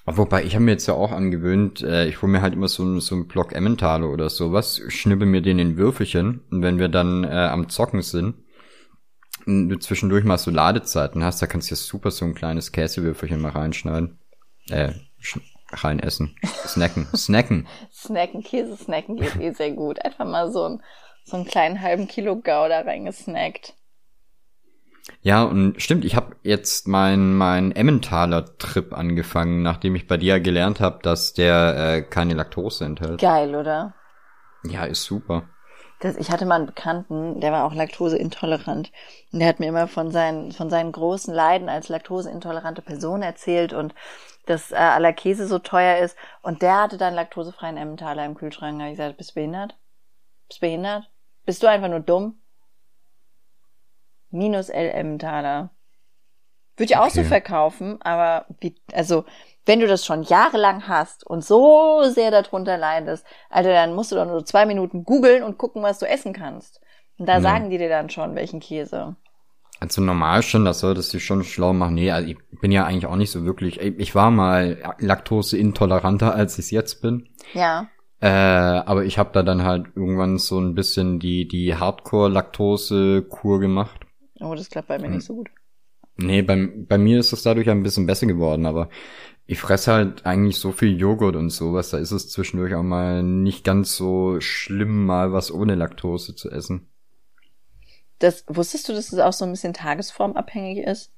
[0.06, 3.00] Wobei, ich habe mir jetzt ja auch angewöhnt, äh, ich hole mir halt immer so,
[3.02, 7.26] so einen Block Emmentaler oder sowas, schnibbel mir den in Würfelchen und wenn wir dann
[7.26, 8.36] äh, am Zocken sind,
[9.46, 12.72] und du zwischendurch mal so Ladezeiten hast, da kannst du ja super so ein kleines
[12.72, 14.20] Käsewürfelchen mal reinschneiden.
[14.70, 14.94] Äh,
[15.72, 16.36] rein essen.
[16.66, 17.08] Snacken.
[17.16, 17.68] Snacken.
[17.92, 20.04] snacken, Käsesnacken geht eh sehr gut.
[20.04, 20.84] Einfach mal so, ein,
[21.28, 23.74] so einen kleinen halben Kilo Gouda reingesnackt.
[25.22, 30.40] Ja, und stimmt, ich habe jetzt mein mein Emmentaler Trip angefangen, nachdem ich bei dir
[30.40, 33.20] gelernt habe, dass der äh, keine Laktose enthält.
[33.20, 33.94] Geil, oder?
[34.64, 35.44] Ja, ist super.
[36.00, 38.92] Das, ich hatte mal einen Bekannten, der war auch laktoseintolerant.
[39.32, 43.74] Und der hat mir immer von seinen, von seinen großen Leiden als laktoseintolerante Person erzählt
[43.74, 43.96] und
[44.46, 46.16] dass äh, aller Käse so teuer ist.
[46.42, 48.78] Und der hatte dann laktosefreien Emmentaler im Kühlschrank.
[48.78, 49.76] Da habe ich gesagt, bist du behindert?
[50.48, 51.10] Bist du behindert?
[51.48, 52.36] Bist du einfach nur dumm?
[54.32, 55.70] minus LM Taler.
[56.76, 57.24] Würde ich auch okay.
[57.24, 59.24] so verkaufen, aber wie, also,
[59.66, 64.16] wenn du das schon jahrelang hast und so sehr darunter leidest, Alter, dann musst du
[64.16, 66.82] doch nur zwei Minuten googeln und gucken, was du essen kannst.
[67.18, 67.42] Und da ja.
[67.42, 69.16] sagen die dir dann schon, welchen Käse.
[69.80, 71.96] Also normal schon, das solltest du schon schlau machen.
[71.96, 73.80] Nee, also ich bin ja eigentlich auch nicht so wirklich.
[73.80, 77.30] Ich war mal laktoseintoleranter, als ich es jetzt bin.
[77.54, 77.88] Ja.
[78.20, 84.02] Äh, aber ich habe da dann halt irgendwann so ein bisschen die die Hardcore-Laktose-Kur gemacht.
[84.40, 85.50] Oh, das klappt bei mir nicht so gut.
[86.18, 88.90] Nee, bei, bei mir ist es dadurch ein bisschen besser geworden, aber
[89.46, 93.22] ich fresse halt eigentlich so viel Joghurt und sowas, da ist es zwischendurch auch mal
[93.24, 96.88] nicht ganz so schlimm, mal was ohne Laktose zu essen.
[98.20, 101.12] Das, wusstest du, dass es auch so ein bisschen tagesformabhängig ist?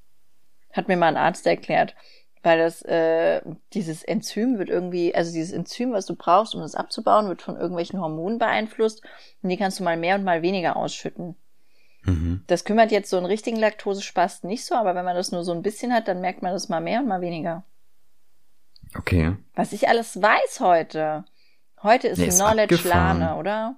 [0.73, 1.95] Hat mir mal ein Arzt erklärt.
[2.41, 3.41] Weil das, äh,
[3.73, 7.57] dieses Enzym wird irgendwie, also dieses Enzym, was du brauchst, um das abzubauen, wird von
[7.57, 9.03] irgendwelchen Hormonen beeinflusst
[9.41, 11.35] und die kannst du mal mehr und mal weniger ausschütten.
[12.03, 12.43] Mhm.
[12.47, 15.51] Das kümmert jetzt so einen richtigen Laktosespaß nicht so, aber wenn man das nur so
[15.51, 17.63] ein bisschen hat, dann merkt man das mal mehr und mal weniger.
[18.97, 19.35] Okay.
[19.55, 21.25] Was ich alles weiß heute.
[21.83, 23.19] Heute ist Nee, ist Knowledge abgefahren.
[23.19, 23.75] Lane, oder?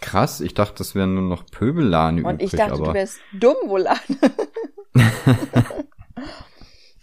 [0.00, 2.86] Krass, ich dachte, das wären nur noch Pöbellahn Und übrig, ich dachte, aber.
[2.86, 3.98] du wärst dumm, Wolan.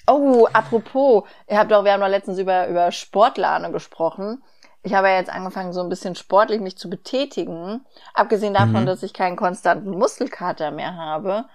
[0.08, 4.44] oh, apropos, ihr habt doch, wir haben doch letztens über, über Sportlane gesprochen.
[4.84, 7.86] Ich habe ja jetzt angefangen, so ein bisschen sportlich mich zu betätigen.
[8.14, 8.86] Abgesehen davon, Mhm.
[8.86, 11.46] dass ich keinen konstanten Muskelkater mehr habe,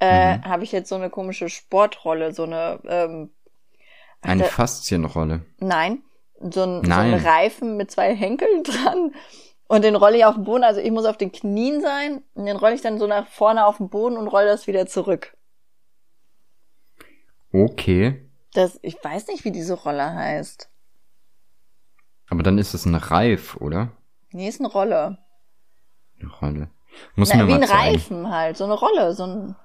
[0.00, 0.44] äh, Mhm.
[0.44, 3.30] habe ich jetzt so eine komische Sportrolle, so eine, ähm,
[4.22, 5.42] Eine Faszienrolle.
[5.58, 6.02] Nein,
[6.40, 7.14] so ein, so Nein.
[7.14, 9.14] ein Reifen mit zwei Henkeln dran.
[9.68, 10.64] Und den rolle ich auf den Boden.
[10.64, 12.22] Also ich muss auf den Knien sein.
[12.34, 14.86] Und den rolle ich dann so nach vorne auf den Boden und rolle das wieder
[14.86, 15.34] zurück.
[17.52, 18.28] Okay.
[18.54, 20.68] Das, ich weiß nicht, wie diese Rolle heißt.
[22.28, 23.92] Aber dann ist es ein Reif, oder?
[24.32, 25.18] Nee, ist eine Rolle.
[26.20, 26.70] Eine Rolle.
[27.14, 27.94] Muss Na, mir wie mal ein zeigen.
[27.94, 28.56] Reifen halt.
[28.56, 29.12] So eine Rolle.
[29.14, 29.56] So ein,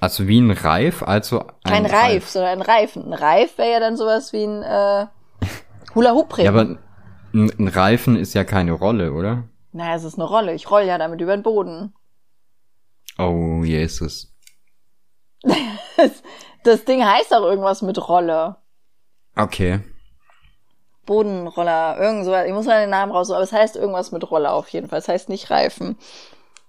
[0.00, 3.04] Also wie ein Reif, also ein kein Reif, sondern ein Reifen.
[3.06, 5.06] Ein Reif wäre ja dann sowas wie ein äh,
[5.94, 6.44] Hula-Hoop-Ring.
[6.44, 6.78] Ja, aber
[7.34, 9.44] ein, ein Reifen ist ja keine Rolle, oder?
[9.72, 10.54] naja, es ist eine Rolle.
[10.54, 11.92] Ich roll ja damit über den Boden.
[13.18, 14.34] Oh, Jesus.
[16.64, 18.56] Das, Ding heißt auch irgendwas mit Rolle.
[19.36, 19.80] Okay.
[21.06, 22.46] Bodenroller, irgend sowas.
[22.46, 24.98] Ich muss mal den Namen raus, aber es heißt irgendwas mit Roller auf jeden Fall.
[24.98, 25.96] Es heißt nicht Reifen.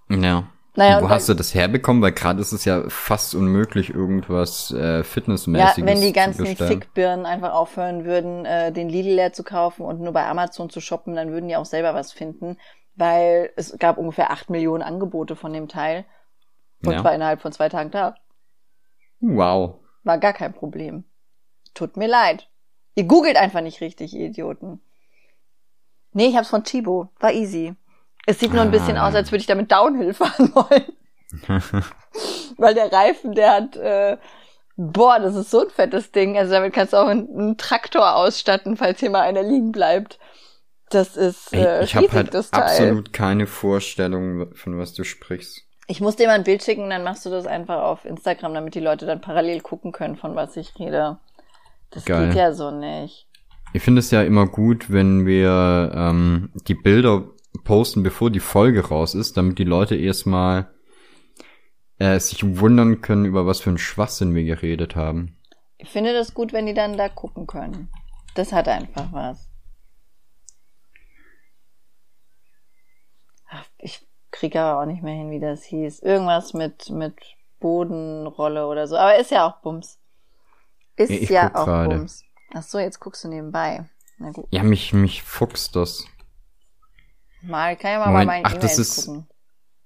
[0.08, 0.44] Ja.
[0.76, 2.00] Naja, Wo hast du das herbekommen?
[2.02, 6.46] Weil gerade ist es ja fast unmöglich, irgendwas äh, Ja, Fitnessmäßiges wenn die zu ganzen.
[6.46, 10.80] Fickbirnen einfach aufhören würden, äh, den Lidl leer zu kaufen und nur bei Amazon zu
[10.80, 12.58] shoppen, dann würden die auch selber was finden,
[12.94, 16.04] weil es gab ungefähr acht Millionen Angebote von dem Teil
[16.84, 17.02] und Ja.
[17.02, 18.14] war innerhalb von zwei Tagen da.
[19.20, 19.80] Wow.
[20.04, 21.04] War gar kein Problem.
[21.74, 22.48] Tut mir leid.
[22.94, 24.80] Ihr googelt einfach nicht richtig, ihr Idioten.
[26.12, 27.10] Nee, ich hab's von Chibo.
[27.20, 27.74] War easy.
[28.26, 29.08] Es sieht nur ein bisschen Ah.
[29.08, 30.92] aus, als würde ich damit Downhill fahren wollen.
[32.56, 34.16] Weil der Reifen, der hat, äh,
[34.76, 36.36] boah, das ist so ein fettes Ding.
[36.36, 40.18] Also damit kannst du auch einen, einen Traktor ausstatten, falls hier mal einer liegen bleibt.
[40.90, 42.62] Das ist Ey, äh, ich habe riesig, halt das Teil.
[42.62, 45.62] absolut keine Vorstellung, von was du sprichst.
[45.90, 48.74] Ich muss dir mal ein Bild schicken dann machst du das einfach auf Instagram, damit
[48.74, 51.18] die Leute dann parallel gucken können, von was ich rede.
[51.90, 52.28] Das Geil.
[52.28, 53.26] geht ja so nicht.
[53.72, 57.24] Ich finde es ja immer gut, wenn wir ähm, die Bilder
[57.64, 60.70] posten, bevor die Folge raus ist, damit die Leute erstmal
[61.98, 65.38] äh, sich wundern können, über was für einen Schwachsinn wir geredet haben.
[65.78, 67.88] Ich finde das gut, wenn die dann da gucken können.
[68.34, 69.48] Das hat einfach was.
[73.50, 74.06] Ach, ich
[74.38, 76.00] kriege aber auch nicht mehr hin, wie das hieß.
[76.00, 77.14] Irgendwas mit, mit
[77.60, 78.96] Bodenrolle oder so.
[78.96, 79.98] Aber ist ja auch Bums.
[80.96, 81.96] Ist Ich ja auch gerade.
[81.96, 82.22] Bums.
[82.54, 83.84] Ach so, jetzt guckst du nebenbei.
[84.18, 84.46] Na gut.
[84.50, 86.04] Ja, mich, mich fuchst das.
[87.42, 89.26] Mal, kann ja mal Moment, bei meinen ach, das E-Mails ist- gucken.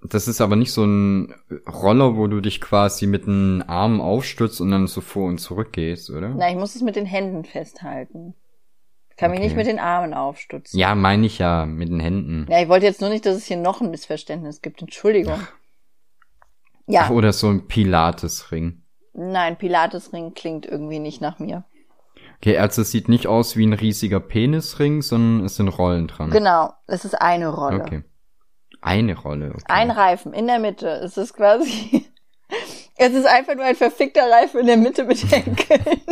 [0.04, 1.32] Das ist aber nicht so ein
[1.70, 5.72] Roller, wo du dich quasi mit den Armen aufstützt und dann so vor und zurück
[5.72, 6.30] gehst, oder?
[6.30, 8.34] Na, ich muss es mit den Händen festhalten.
[9.22, 9.46] Ich kann mich Okay.
[9.46, 10.76] nicht mit den Armen aufstützen.
[10.76, 12.48] Ja, meine ich ja, mit den Händen.
[12.50, 14.82] Ja, ich wollte jetzt nur nicht, dass es hier noch ein Missverständnis gibt.
[14.82, 15.46] Entschuldigung.
[16.88, 18.82] Ja, Ach, oder so ein Pilates-Ring.
[19.12, 21.62] nein, Pilatesring klingt irgendwie nicht nach mir.
[22.38, 26.30] Okay, also es sieht nicht aus wie ein riesiger Penisring, sondern es sind Rollen dran.
[26.30, 27.80] Genau, es ist eine Rolle.
[27.80, 28.02] Okay.
[28.80, 29.62] Eine Rolle, okay.
[29.68, 30.88] Ein Reifen in der Mitte.
[30.88, 32.06] Es ist quasi.
[32.96, 35.80] Es ist einfach nur ein verfickter Reifen in der Mitte mit Henkeln.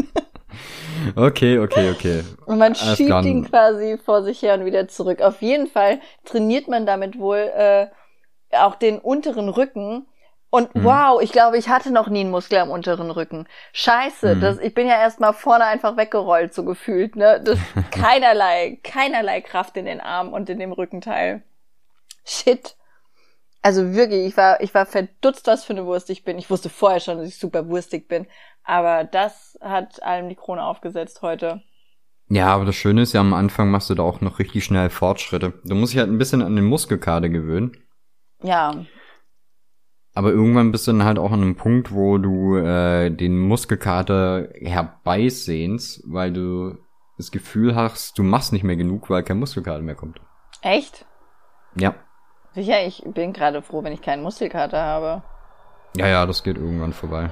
[1.16, 2.24] Okay, okay, okay.
[2.46, 3.24] Und man Alles schiebt klar.
[3.24, 5.20] ihn quasi vor sich her und wieder zurück.
[5.22, 7.86] Auf jeden Fall trainiert man damit wohl äh,
[8.56, 10.06] auch den unteren Rücken.
[10.50, 10.84] Und Mhm.
[10.84, 13.46] wow, ich glaube, ich hatte noch nie einen Muskel am unteren Rücken.
[13.72, 14.40] Scheiße, Mhm.
[14.40, 17.14] das, ich bin ja erstmal vorne einfach weggerollt, so gefühlt.
[17.16, 17.40] Ne?
[17.44, 17.58] Das
[17.92, 21.42] keinerlei, keinerlei Kraft in den Armen und in dem Rückenteil.
[22.24, 22.76] Shit.
[23.62, 26.38] Also wirklich, ich war, ich war verdutzt, was für eine Wurst ich bin.
[26.38, 28.26] Ich wusste vorher schon, dass ich super wurstig bin.
[28.64, 31.62] Aber das hat allem die Krone aufgesetzt heute.
[32.28, 34.88] Ja, aber das Schöne ist ja, am Anfang machst du da auch noch richtig schnell
[34.88, 35.54] Fortschritte.
[35.64, 37.76] Du musst dich halt ein bisschen an den Muskelkater gewöhnen.
[38.42, 38.86] Ja,
[40.14, 44.48] Aber irgendwann bist du dann halt auch an einem Punkt, wo du äh, den Muskelkater
[44.54, 46.78] herbeisehnst, weil du
[47.16, 50.20] das Gefühl hast, du machst nicht mehr genug, weil kein Muskelkater mehr kommt.
[50.62, 51.06] echt?
[51.76, 51.94] Ja.
[52.54, 55.22] Sicher, ich bin gerade froh, wenn ich keinen Muskelkater habe.
[55.96, 57.30] Ja, ja, das geht irgendwann vorbei.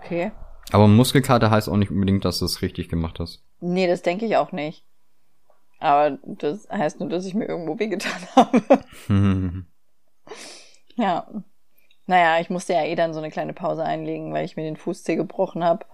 [0.00, 0.32] Okay.
[0.72, 3.42] Aber Muskelkater heißt auch nicht unbedingt, dass du es richtig gemacht hast.
[3.60, 4.84] Nee, das denke ich auch nicht.
[5.80, 8.84] Aber das heißt nur, dass ich mir irgendwo wehgetan habe.
[10.96, 11.26] ja.
[12.06, 14.76] Naja, ich musste ja eh dann so eine kleine Pause einlegen, weil ich mir den
[14.76, 15.84] Fußzeh gebrochen habe.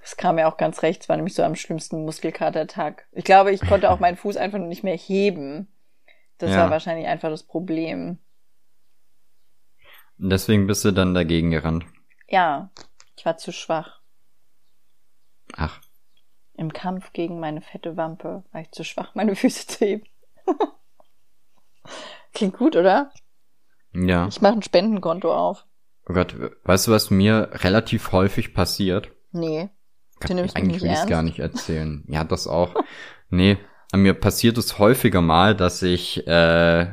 [0.00, 1.02] Das kam mir auch ganz recht.
[1.02, 3.06] Es war nämlich so am schlimmsten Muskelkatertag.
[3.12, 5.68] Ich glaube, ich konnte auch meinen Fuß einfach nur nicht mehr heben.
[6.38, 6.58] Das Ja.
[6.58, 8.18] war wahrscheinlich einfach das Problem.
[10.18, 11.84] Und deswegen bist du dann dagegen gerannt.
[12.28, 12.70] Ja,
[13.16, 14.00] ich war zu schwach.
[15.56, 15.80] Ach.
[16.56, 20.04] Im Kampf gegen meine fette Wampe war ich zu schwach, meine Füße zu heben.
[22.32, 23.12] Klingt gut, oder?
[23.92, 24.26] Ja.
[24.28, 25.66] Ich mache ein Spendenkonto auf.
[26.08, 29.10] Oh Gott, weißt du, was mir relativ häufig passiert?
[29.32, 29.70] Nee.
[30.20, 32.04] Gott, Du nimmst eigentlich nicht will ich es gar nicht erzählen.
[32.08, 32.74] Ja, das auch.
[33.30, 33.58] nee,
[33.96, 36.86] mir passiert es häufiger mal, dass ich äh,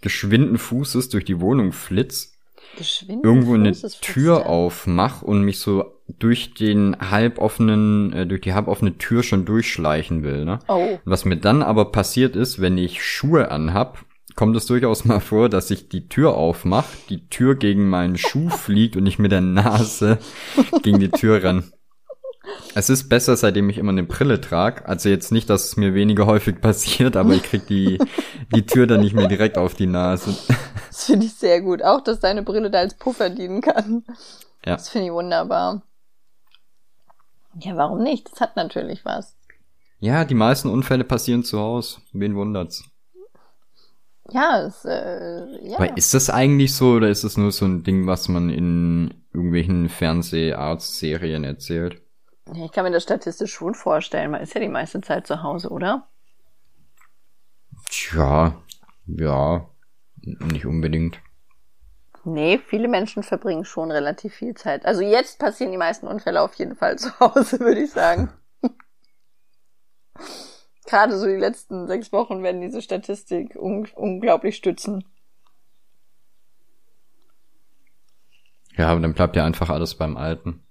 [0.00, 2.38] geschwinden Fußes durch die Wohnung flitz,
[2.76, 3.24] Geschwind.
[3.24, 4.52] irgendwo eine Fußes Tür flüstern.
[4.52, 10.44] aufmach und mich so durch den halboffenen, äh, durch die halboffene Tür schon durchschleichen will.
[10.44, 10.58] Ne?
[10.68, 10.98] Oh.
[11.04, 14.04] Was mir dann aber passiert ist, wenn ich Schuhe anhab,
[14.34, 18.48] kommt es durchaus mal vor, dass ich die Tür aufmach, die Tür gegen meinen Schuh
[18.50, 20.18] fliegt und ich mit der Nase
[20.82, 21.72] gegen die Tür renn.
[22.74, 24.86] Es ist besser, seitdem ich immer eine Brille trage.
[24.86, 27.98] Also jetzt nicht, dass es mir weniger häufig passiert, aber ich krieg die,
[28.54, 30.36] die Tür dann nicht mehr direkt auf die Nase.
[30.88, 31.82] Das finde ich sehr gut.
[31.82, 34.04] Auch, dass deine Brille da als Puffer dienen kann.
[34.64, 34.76] Ja.
[34.76, 35.82] Das finde ich wunderbar.
[37.58, 38.30] Ja, warum nicht?
[38.30, 39.36] Das hat natürlich was.
[39.98, 41.98] Ja, die meisten Unfälle passieren zu Hause.
[42.12, 42.84] Wen wundert's?
[44.30, 45.76] Ja, es, äh, ja.
[45.76, 49.14] Aber ist das eigentlich so oder ist es nur so ein Ding, was man in
[49.32, 52.00] irgendwelchen Fernseharztserien erzählt?
[52.54, 54.30] Ich kann mir das statistisch schon vorstellen.
[54.30, 56.08] Man ist ja die meiste Zeit zu Hause, oder?
[57.88, 58.60] Tja,
[59.06, 59.68] ja,
[60.22, 61.20] nicht unbedingt.
[62.24, 64.84] Nee, viele Menschen verbringen schon relativ viel Zeit.
[64.84, 68.30] Also jetzt passieren die meisten Unfälle auf jeden Fall zu Hause, würde ich sagen.
[70.86, 75.04] Gerade so die letzten sechs Wochen werden diese Statistik un unglaublich stützen.
[78.76, 80.62] Ja, aber dann bleibt ja einfach alles beim Alten.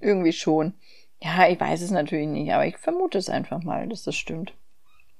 [0.00, 0.74] Irgendwie schon.
[1.24, 4.52] Ja, ich weiß es natürlich nicht, aber ich vermute es einfach mal, dass das stimmt.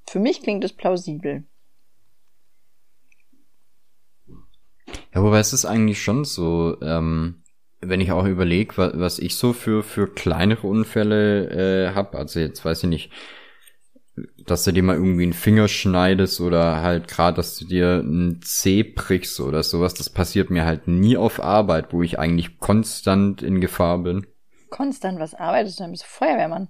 [0.07, 1.45] Für mich klingt es plausibel.
[5.15, 7.43] Ja, wobei es ist eigentlich schon so, ähm,
[7.81, 12.39] wenn ich auch überlege, was, was ich so für, für kleinere Unfälle äh, hab, also
[12.39, 13.11] jetzt weiß ich nicht,
[14.45, 18.43] dass du dir mal irgendwie einen Finger schneidest oder halt gerade, dass du dir einen
[18.43, 23.43] Zeh brichst oder sowas, das passiert mir halt nie auf Arbeit, wo ich eigentlich konstant
[23.43, 24.27] in Gefahr bin.
[24.75, 25.85] Konstant, was arbeitest du?
[25.85, 26.69] Dann bist du Feuerwehrmann.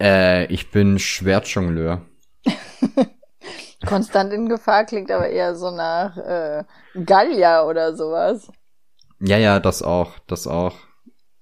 [0.00, 2.00] Äh, ich bin Schwertjongleur.
[3.86, 6.64] Konstant in Gefahr klingt aber eher so nach äh,
[7.04, 8.50] Gallier oder sowas.
[9.20, 10.76] Ja, ja, das auch, das auch.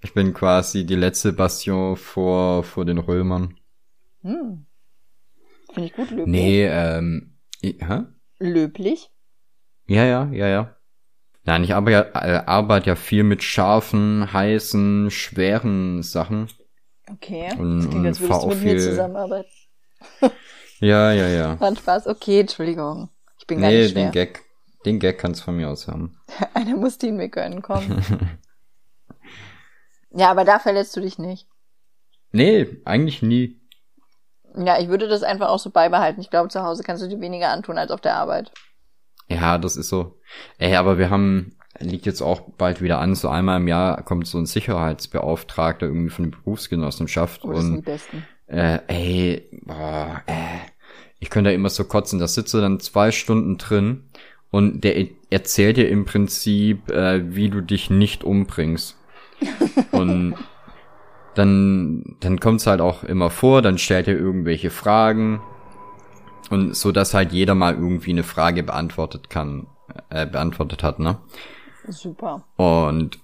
[0.01, 3.57] Ich bin quasi die letzte Bastion vor, vor den Römern.
[4.23, 4.67] Hm.
[5.73, 6.27] Finde ich gut löblich.
[6.27, 8.03] Nee, ähm, i- hä?
[8.41, 9.11] Löblich?
[9.87, 10.77] Ja, ja, ja, ja.
[11.45, 16.49] Nein, ich arbeite ja, äh, arbeite ja viel mit scharfen, heißen, schweren Sachen.
[17.11, 17.49] Okay.
[17.59, 19.51] Und- das klingt, als würdest du auch mit mir viel- zusammenarbeiten.
[20.81, 21.61] Ja, ja, ja.
[21.61, 22.09] War Spaß.
[22.09, 23.09] Okay, Entschuldigung.
[23.39, 24.07] Ich bin gar Nee, nicht schwer.
[24.07, 24.43] den Gag,
[24.85, 26.19] den Gag kannst von mir aus haben.
[26.55, 28.03] Einer muss den mir gönnen, komm.
[30.11, 31.47] ja, aber da verletzt du dich nicht.
[32.33, 33.61] Nee, eigentlich nie.
[34.57, 36.21] Ja, ich würde das einfach auch so beibehalten.
[36.21, 38.51] Ich glaube, zu Hause kannst du dir weniger antun als auf der Arbeit.
[39.35, 40.21] Ja, das ist so.
[40.59, 44.27] Ey, aber wir haben, liegt jetzt auch bald wieder an, so einmal im Jahr kommt
[44.27, 48.29] so ein Sicherheitsbeauftragter irgendwie von der Berufsgenossenschaft Oh, das sind die und Besten.
[48.47, 50.59] äh, ey, boah, äh,
[51.19, 54.05] ich könnte da immer so kotzen, da sitze dann zwei Stunden drin
[54.51, 58.99] und der e- erzählt dir im Prinzip, äh, wie du dich nicht umbringst.
[59.93, 60.35] und
[61.35, 65.41] dann, dann kommt's halt auch immer vor, dann stellt er irgendwelche Fragen
[66.53, 69.67] und so, dass halt jeder mal irgendwie eine Frage beantwortet kann,
[70.11, 71.19] äh, beantwortet hat, ne?
[71.89, 72.45] Super.
[72.57, 73.19] Und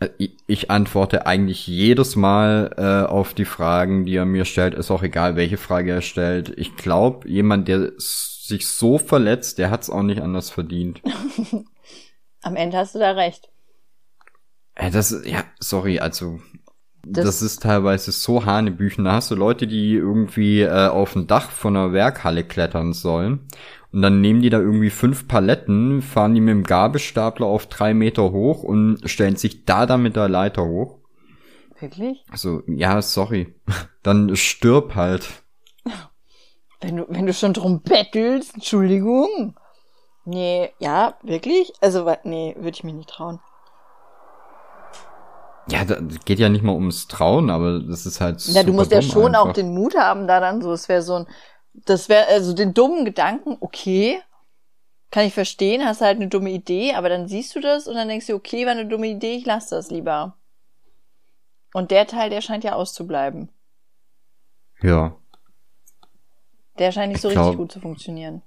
[0.00, 0.08] äh,
[0.46, 4.74] ich- antworte eigentlich jedes Mal äh, auf die Fragen, die er mir stellt.
[4.74, 6.50] Ist auch egal, welche Frage er stellt.
[6.56, 11.02] Ich glaube, jemand, der sich so verletzt, der hat's auch nicht anders verdient.
[12.42, 13.50] Am Ende hast du da recht.
[14.74, 16.40] Äh, das, ja, sorry, also
[17.08, 19.04] Das- das, ist teilweise so Hanebüchen.
[19.04, 23.46] Da hast du Leute, die irgendwie äh, auf ein Dach von einer Werkhalle klettern sollen.
[23.92, 27.94] Und dann nehmen die da irgendwie fünf Paletten, fahren die mit dem Gabelstapler auf drei
[27.94, 30.98] Meter hoch und stellen sich da dann mit der Leiter hoch.
[31.78, 32.24] Wirklich?
[32.30, 33.54] Also, ja, sorry.
[34.02, 35.28] Dann stirb halt.
[36.80, 39.56] Wenn du, wenn du schon drum bettelst, Entschuldigung.
[40.24, 41.72] Nee, ja, wirklich?
[41.80, 43.40] Also, nee, würde ich mich nicht trauen.
[45.68, 48.92] Ja, da geht ja nicht mal ums Trauen, aber das ist halt Ja, du musst
[48.92, 49.48] ja schon einfach.
[49.48, 51.26] auch den Mut haben, da dann so, es wäre so ein,
[51.74, 54.20] das wäre, also den dummen Gedanken, okay,
[55.10, 58.08] kann ich verstehen, hast halt eine dumme Idee, aber dann siehst du das und dann
[58.08, 60.36] denkst du, okay, war eine dumme Idee, ich lass das lieber.
[61.72, 63.48] Und der Teil, der scheint ja auszubleiben.
[64.82, 65.16] Ja.
[66.78, 68.42] Der scheint nicht so Ich richtig glaub- gut zu funktionieren.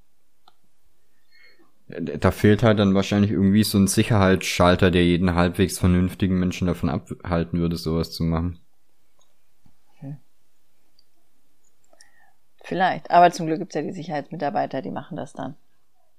[1.89, 6.89] Da fehlt halt dann wahrscheinlich irgendwie so ein Sicherheitsschalter, der jeden halbwegs vernünftigen Menschen davon
[6.89, 8.59] abhalten würde, sowas zu machen.
[12.63, 13.09] Vielleicht.
[13.09, 15.55] Aber zum Glück gibt's ja die Sicherheitsmitarbeiter, die machen das dann.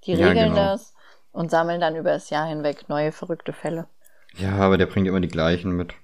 [0.04, 0.56] Die Ja, regeln genau.
[0.56, 0.94] das
[1.32, 3.86] und sammeln dann über das Jahr hinweg neue verrückte Fälle.
[4.36, 5.94] Ja, aber der bringt immer die gleichen mit.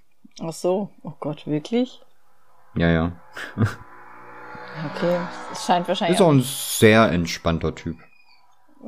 [0.40, 0.90] Ach so.
[1.02, 2.00] Oh Gott, wirklich?
[2.76, 3.12] Ja, ja.
[4.94, 5.18] Okay.
[5.52, 7.96] Es scheint wahrscheinlich Ist auch ein sehr entspannter Typ.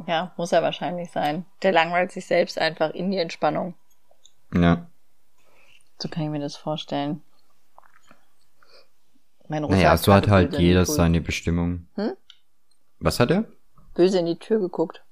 [0.06, 1.44] Ja, muss er wahrscheinlich sein.
[1.62, 3.74] Der langweilt sich selbst einfach in die Entspannung.
[4.54, 4.86] Ja.
[5.98, 7.22] So kann ich mir das vorstellen.
[9.48, 11.88] Mein Russe Naja, so hat halt jeder seine Bestimmung.
[11.94, 12.12] Hm?
[13.00, 13.44] Was hat er?
[13.94, 15.02] Böse in die Tür geguckt.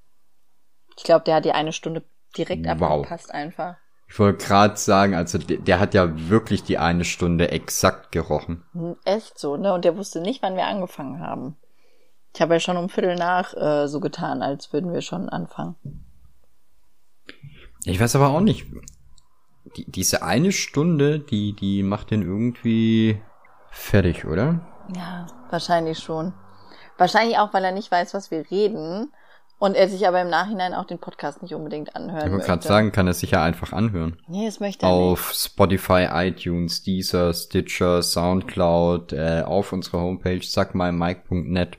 [0.96, 2.04] Ich glaube, der hat die eine Stunde
[2.36, 2.82] direkt Wow.
[2.82, 3.76] abgepasst einfach.
[4.08, 8.62] Ich wollte gerade sagen, also der, der hat ja wirklich die eine Stunde exakt gerochen.
[8.72, 9.72] Hm, Echt so, ne?
[9.74, 11.56] Und der wusste nicht, wann wir angefangen haben.
[12.36, 15.74] Ich habe ja schon um Viertel nach äh, so getan, als würden wir schon anfangen.
[17.86, 18.66] Ich weiß aber auch nicht.
[19.74, 23.18] Die, diese eine Stunde, die, die macht den irgendwie
[23.70, 24.60] fertig, oder?
[24.94, 26.34] Ja, wahrscheinlich schon.
[26.98, 29.10] Wahrscheinlich auch, weil er nicht weiß, was wir reden
[29.58, 32.66] und er sich aber im Nachhinein auch den Podcast nicht unbedingt anhören Ich wollte gerade
[32.66, 34.18] sagen, kann er sich ja einfach anhören.
[34.28, 34.98] Nee, das möchte er nicht.
[34.98, 41.78] Auf Spotify, iTunes, Deezer, Stitcher, Soundcloud, äh, auf unserer Homepage sagmalmike.net.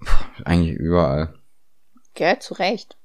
[0.00, 1.34] Puh, Eigentlich überall.
[2.14, 2.96] Gell, zu Recht.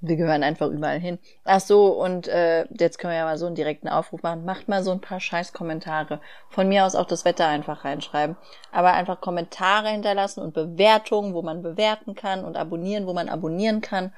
[0.00, 1.18] Wir gehören einfach überall hin.
[1.44, 4.44] Ach so, und äh, jetzt können wir ja mal so einen direkten Aufruf machen.
[4.44, 6.20] Macht mal so ein paar Scheiß-Kommentare.
[6.50, 8.36] Von mir aus auch das Wetter einfach reinschreiben.
[8.72, 13.80] Aber einfach Kommentare hinterlassen und Bewertungen, wo man bewerten kann und abonnieren, wo man abonnieren
[13.80, 14.12] kann.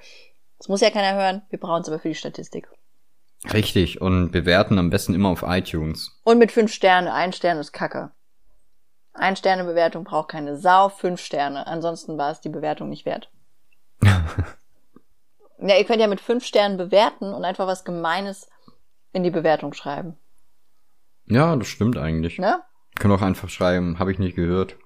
[0.58, 1.42] Das muss ja keiner hören.
[1.48, 2.68] Wir brauchen es aber für die Statistik.
[3.52, 4.00] Richtig.
[4.00, 6.20] Und bewerten am besten immer auf iTunes.
[6.24, 7.14] Und mit fünf Sterne.
[7.14, 8.10] Ein Stern ist Kacke.
[9.18, 10.88] Ein Sterne Bewertung braucht keine Sau.
[10.88, 11.66] Fünf Sterne.
[11.66, 13.30] Ansonsten war es die Bewertung nicht wert.
[15.60, 18.48] Ja, ihr könnt ja mit fünf Sternen bewerten und einfach was Gemeines
[19.12, 20.16] in die Bewertung schreiben.
[21.26, 22.38] Ja, das stimmt eigentlich.
[22.38, 22.60] Ne?
[22.98, 24.76] Können auch einfach schreiben, habe ich nicht gehört.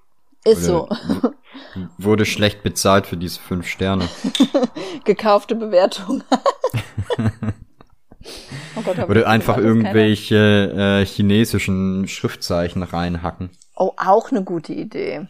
[0.45, 1.33] Ist Oder- so.
[1.99, 4.09] Wurde schlecht bezahlt für diese fünf Sterne.
[5.03, 6.23] Gekaufte Bewertung.
[8.75, 13.51] oh Gott, hab Oder einfach irgendwelche äh, chinesischen Schriftzeichen reinhacken.
[13.75, 15.27] Oh, auch eine gute Idee.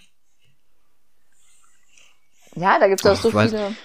[2.56, 3.76] Ja, da gibt's auch Ach, so weiß- viele.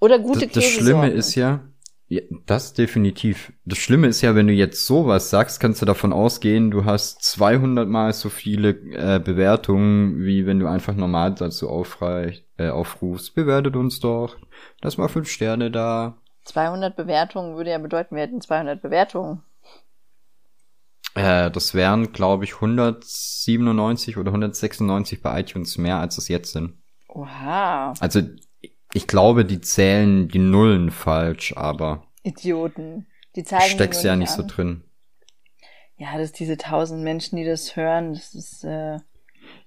[0.00, 0.64] Oder gute Das, das.
[0.64, 1.60] Schlimme ist ja,
[2.08, 3.52] ja, das definitiv.
[3.64, 7.22] Das Schlimme ist ja, wenn du jetzt sowas sagst, kannst du davon ausgehen, du hast
[7.22, 13.34] 200 mal so viele äh, Bewertungen, wie wenn du einfach normal dazu aufreich, äh, aufrufst.
[13.34, 14.36] Bewertet uns doch.
[14.82, 16.18] Lass mal fünf Sterne da.
[16.44, 19.42] 200 Bewertungen würde ja bedeuten, wir hätten 200 Bewertungen.
[21.18, 26.80] Äh, das wären, glaube ich, 197 oder 196 bei iTunes mehr, als es jetzt sind.
[27.08, 28.22] Oha, Also
[28.94, 33.08] ich glaube, die zählen die Nullen falsch, aber Idioten.
[33.34, 34.48] Die ich zeigen die steck's ja nicht nicht so an.
[34.48, 34.84] drin.
[35.96, 38.98] Ja, dass diese tausend Menschen, die das hören, das ist, äh,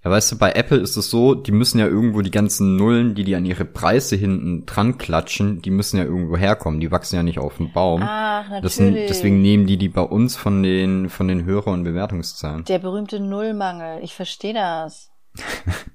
[0.03, 3.13] Ja, weißt du, bei Apple ist es so, die müssen ja irgendwo die ganzen Nullen,
[3.13, 6.79] die die an ihre Preise hinten dran klatschen, die müssen ja irgendwo herkommen.
[6.79, 8.01] Die wachsen ja nicht auf dem Baum.
[8.03, 9.07] ach, Das, natürlich.
[9.07, 12.63] deswegen nehmen die die bei uns von den von den Hörer- und Bewertungszahlen.
[12.65, 14.03] Der berühmte Nullmangel.
[14.03, 15.11] Ich verstehe das.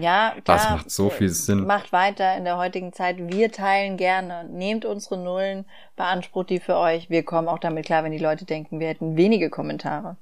[0.00, 0.56] Ja, klar.
[0.56, 1.66] Das macht so viel Sinn.
[1.66, 3.16] Macht weiter in der heutigen Zeit.
[3.18, 4.48] Wir teilen gerne.
[4.48, 5.64] Nehmt unsere Nullen,
[5.96, 7.10] beansprucht die für euch.
[7.10, 10.16] Wir kommen auch damit klar, wenn die Leute denken, wir hätten wenige Kommentare.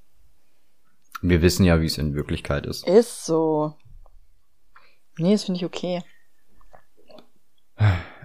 [1.22, 2.86] Wir wissen ja, wie es in Wirklichkeit ist.
[2.86, 3.74] Ist so.
[5.18, 6.02] Nee, das finde ich okay.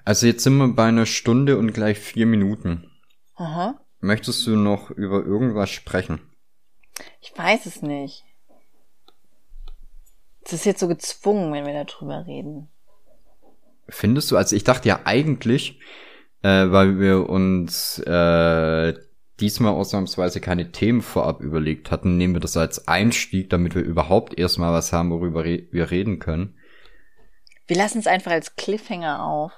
[0.04, 2.92] Also jetzt sind wir bei einer Stunde und gleich vier Minuten.
[3.36, 3.80] Aha.
[4.00, 6.22] Möchtest du noch über irgendwas sprechen?
[7.22, 8.24] Ich weiß es nicht.
[10.44, 12.70] Es ist jetzt so gezwungen, wenn wir darüber reden.
[13.88, 14.38] Findest du?
[14.38, 15.80] Also ich dachte ja eigentlich,
[16.42, 18.94] äh, weil wir uns äh,
[19.42, 24.38] diesmal ausnahmsweise keine Themen vorab überlegt hatten, nehmen wir das als Einstieg, damit wir überhaupt
[24.38, 26.58] erstmal was haben, worüber re wir reden können.
[27.68, 29.52] Wir lassen es einfach als Cliffhanger auf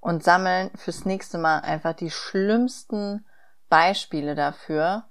[0.00, 3.24] und sammeln fürs nächste Mal einfach die schlimmsten
[3.68, 5.04] Beispiele dafür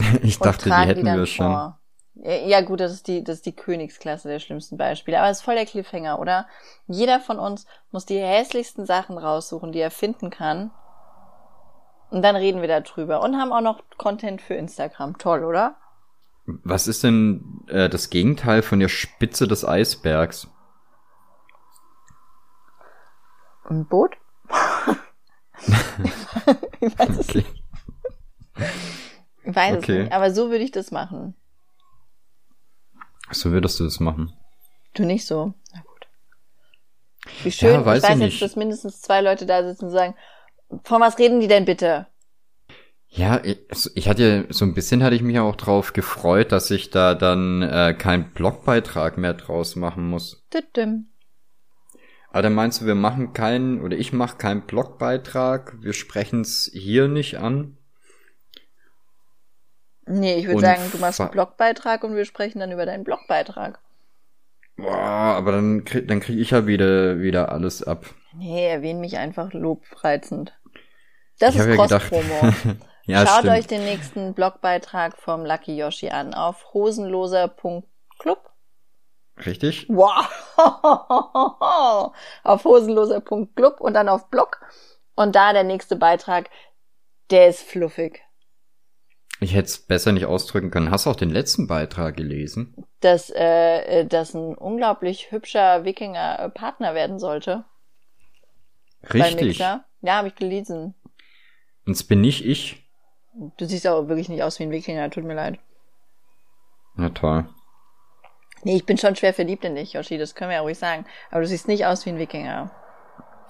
[0.22, 1.46] Ich dachte, die hätten dann wir schon.
[1.46, 1.80] vor.
[2.14, 5.18] Ja, ja, gut, das ist die, das ist die Königsklasse der schlimmsten Beispiele.
[5.18, 6.46] Aber es ist voll der Cliffhanger, oder?
[6.86, 10.70] Jeder von uns muss die hässlichsten Sachen raussuchen, die er finden kann.
[12.10, 15.18] Und dann reden wir darüber und haben auch noch Content für Instagram.
[15.18, 15.76] Toll, oder?
[16.46, 20.48] Was ist denn äh, das Gegenteil von der Spitze des Eisbergs?
[23.68, 24.16] Ein Boot?
[26.80, 27.38] ich weiß es Okay.
[27.38, 27.62] nicht.
[29.44, 29.92] Ich weiß Okay.
[29.98, 30.12] es nicht.
[30.12, 31.36] Aber so würde ich das machen.
[33.30, 34.32] So würdest du das machen.
[34.94, 35.54] Du nicht so?
[35.72, 36.08] Na gut.
[37.44, 39.90] Wie schön, Ja, weiß ich weiß ich jetzt, dass mindestens zwei Leute da sitzen und
[39.92, 40.16] sagen,
[40.84, 42.06] von was reden die denn bitte?
[43.08, 43.58] Ja, ich,
[43.94, 47.62] ich hatte so ein bisschen hatte ich mich auch drauf gefreut, dass ich da dann
[47.62, 50.44] äh, keinen Blogbeitrag mehr draus machen muss.
[50.50, 51.06] Tütüm.
[52.30, 56.70] Aber dann meinst du, wir machen keinen oder ich mache keinen Blogbeitrag, wir sprechen es
[56.72, 57.76] hier nicht an?
[60.06, 63.80] Nee, ich würde sagen, du machst einen Blogbeitrag und wir sprechen dann über deinen Blogbeitrag.
[64.76, 68.06] Boah, aber dann krieg, dann krieg ich ja wieder wieder alles ab.
[68.32, 70.52] Nee, erwähn mich einfach lobreizend.
[71.40, 71.76] Das ich ist.
[71.76, 72.52] Cross-Promo.
[73.06, 73.54] ja, Schaut stimmt.
[73.54, 78.50] euch den nächsten Blogbeitrag vom Lucky Yoshi an auf hosenloser.club.
[79.44, 79.86] Richtig?
[79.88, 80.28] Wow!
[82.44, 84.60] auf hosenloser.club und dann auf Blog.
[85.16, 86.50] Und da der nächste Beitrag,
[87.30, 88.22] der ist fluffig.
[89.40, 90.90] Ich hätte es besser nicht ausdrücken können.
[90.90, 92.74] Hast du auch den letzten Beitrag gelesen?
[93.00, 97.64] Dass, äh, dass ein unglaublich hübscher Wikinger äh, Partner werden sollte.
[99.00, 99.46] Bei Richtig.
[99.46, 99.84] Mixer.
[100.02, 100.94] Ja, habe ich gelesen.
[101.90, 102.86] Und es bin nicht ich.
[103.56, 105.58] Du siehst auch wirklich nicht aus wie ein Wikinger, tut mir leid.
[106.94, 107.48] Na toll.
[108.62, 111.04] Nee, ich bin schon schwer verliebt in dich, Yoshi, das können wir ja ruhig sagen.
[111.32, 112.70] Aber du siehst nicht aus wie ein Wikinger.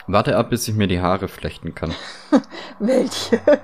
[0.07, 1.95] Warte ab, bis ich mir die Haare flechten kann.
[2.79, 3.43] Welche?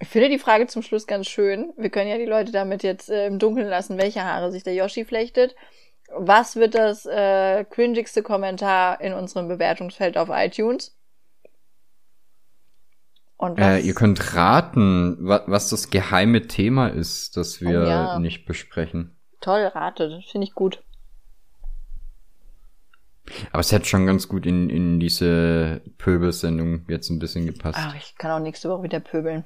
[0.00, 1.72] Ich finde die Frage zum Schluss ganz schön.
[1.76, 4.74] Wir können ja die Leute damit jetzt äh, im Dunkeln lassen, welche Haare sich der
[4.74, 5.56] Yoshi flechtet.
[6.08, 10.96] Was wird das äh, cringigste Kommentar in unserem Bewertungsfeld auf iTunes?
[13.36, 13.66] Und was?
[13.66, 18.18] Äh, ihr könnt raten, wa was das geheime Thema ist, das wir Oh ja.
[18.18, 19.16] nicht besprechen.
[19.40, 20.82] Toll, rate, das finde ich gut.
[23.50, 27.78] Aber es hätte schon ganz gut in, in diese Pöbelsendung jetzt ein bisschen gepasst.
[27.80, 29.44] Ach, ich kann auch nächste Woche wieder pöbeln.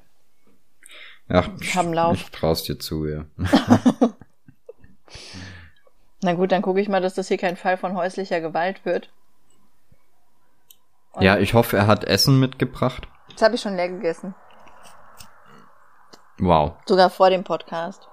[1.29, 2.15] Ach, ich Lauf.
[2.15, 3.25] ich traust dir zu, ja.
[6.21, 9.09] Na gut, dann gucke ich mal, dass das hier kein Fall von häuslicher Gewalt wird.
[11.13, 13.07] Und ja, ich hoffe, er hat Essen mitgebracht.
[13.31, 14.35] Das habe ich schon leer gegessen.
[16.39, 16.73] Wow.
[16.85, 18.07] Sogar vor dem Podcast.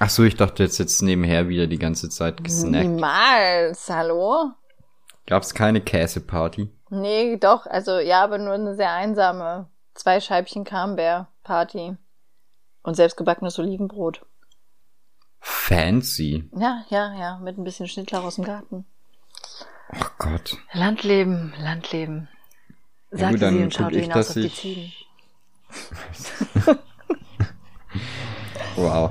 [0.00, 2.86] Ach so, ich dachte jetzt jetzt nebenher wieder die ganze Zeit gesnackt.
[2.86, 4.52] Niemals, hallo?
[5.26, 6.70] Gab's keine Käseparty?
[6.90, 9.68] Nee, doch, also ja, aber nur eine sehr einsame.
[9.94, 11.96] Zwei Scheibchen Camembert-Party.
[12.82, 14.26] Und selbstgebackenes Olivenbrot.
[15.44, 16.48] Fancy.
[16.56, 18.84] Ja, ja, ja, mit ein bisschen Schnittlauch aus dem Garten.
[19.92, 20.56] Oh Gott.
[20.72, 22.28] Landleben, Landleben.
[23.10, 24.92] Ja Sagte dann sie und schaute ich, hinaus auf die ich- Ziegen.
[28.76, 29.10] Wow.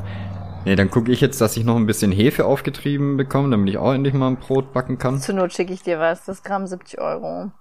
[0.65, 3.77] Nee, dann gucke ich jetzt, dass ich noch ein bisschen Hefe aufgetrieben bekomme, damit ich
[3.77, 5.19] auch endlich mal ein Brot backen kann.
[5.19, 6.25] Zur Not schicke ich dir was.
[6.25, 7.51] Das Gramm 70 Euro.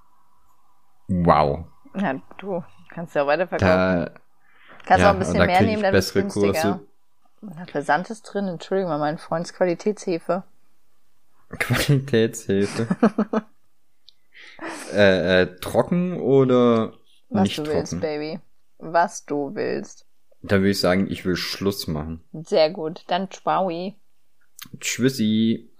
[1.08, 1.64] Wow.
[1.98, 4.04] Ja, du kannst ja weiterverkaufen.
[4.04, 4.10] Da,
[4.84, 6.52] kannst ja, auch ein bisschen mehr nehmen, wird's bessere günstiger.
[6.52, 6.80] Kurse.
[7.42, 8.48] Da Versand ist drin.
[8.48, 10.44] Entschuldigung, mal, mein Freunds Qualitätshefe.
[11.50, 12.86] Qualitätshilfe.
[14.92, 16.94] äh, äh, trocken oder
[17.28, 17.76] Was nicht du trocken?
[17.78, 18.40] willst, Baby.
[18.78, 20.06] Was du willst.
[20.42, 22.22] Da würde ich sagen, ich will Schluss machen.
[22.32, 23.04] Sehr gut.
[23.08, 23.96] Dann Tschwaui.
[24.78, 25.70] Tschüssi.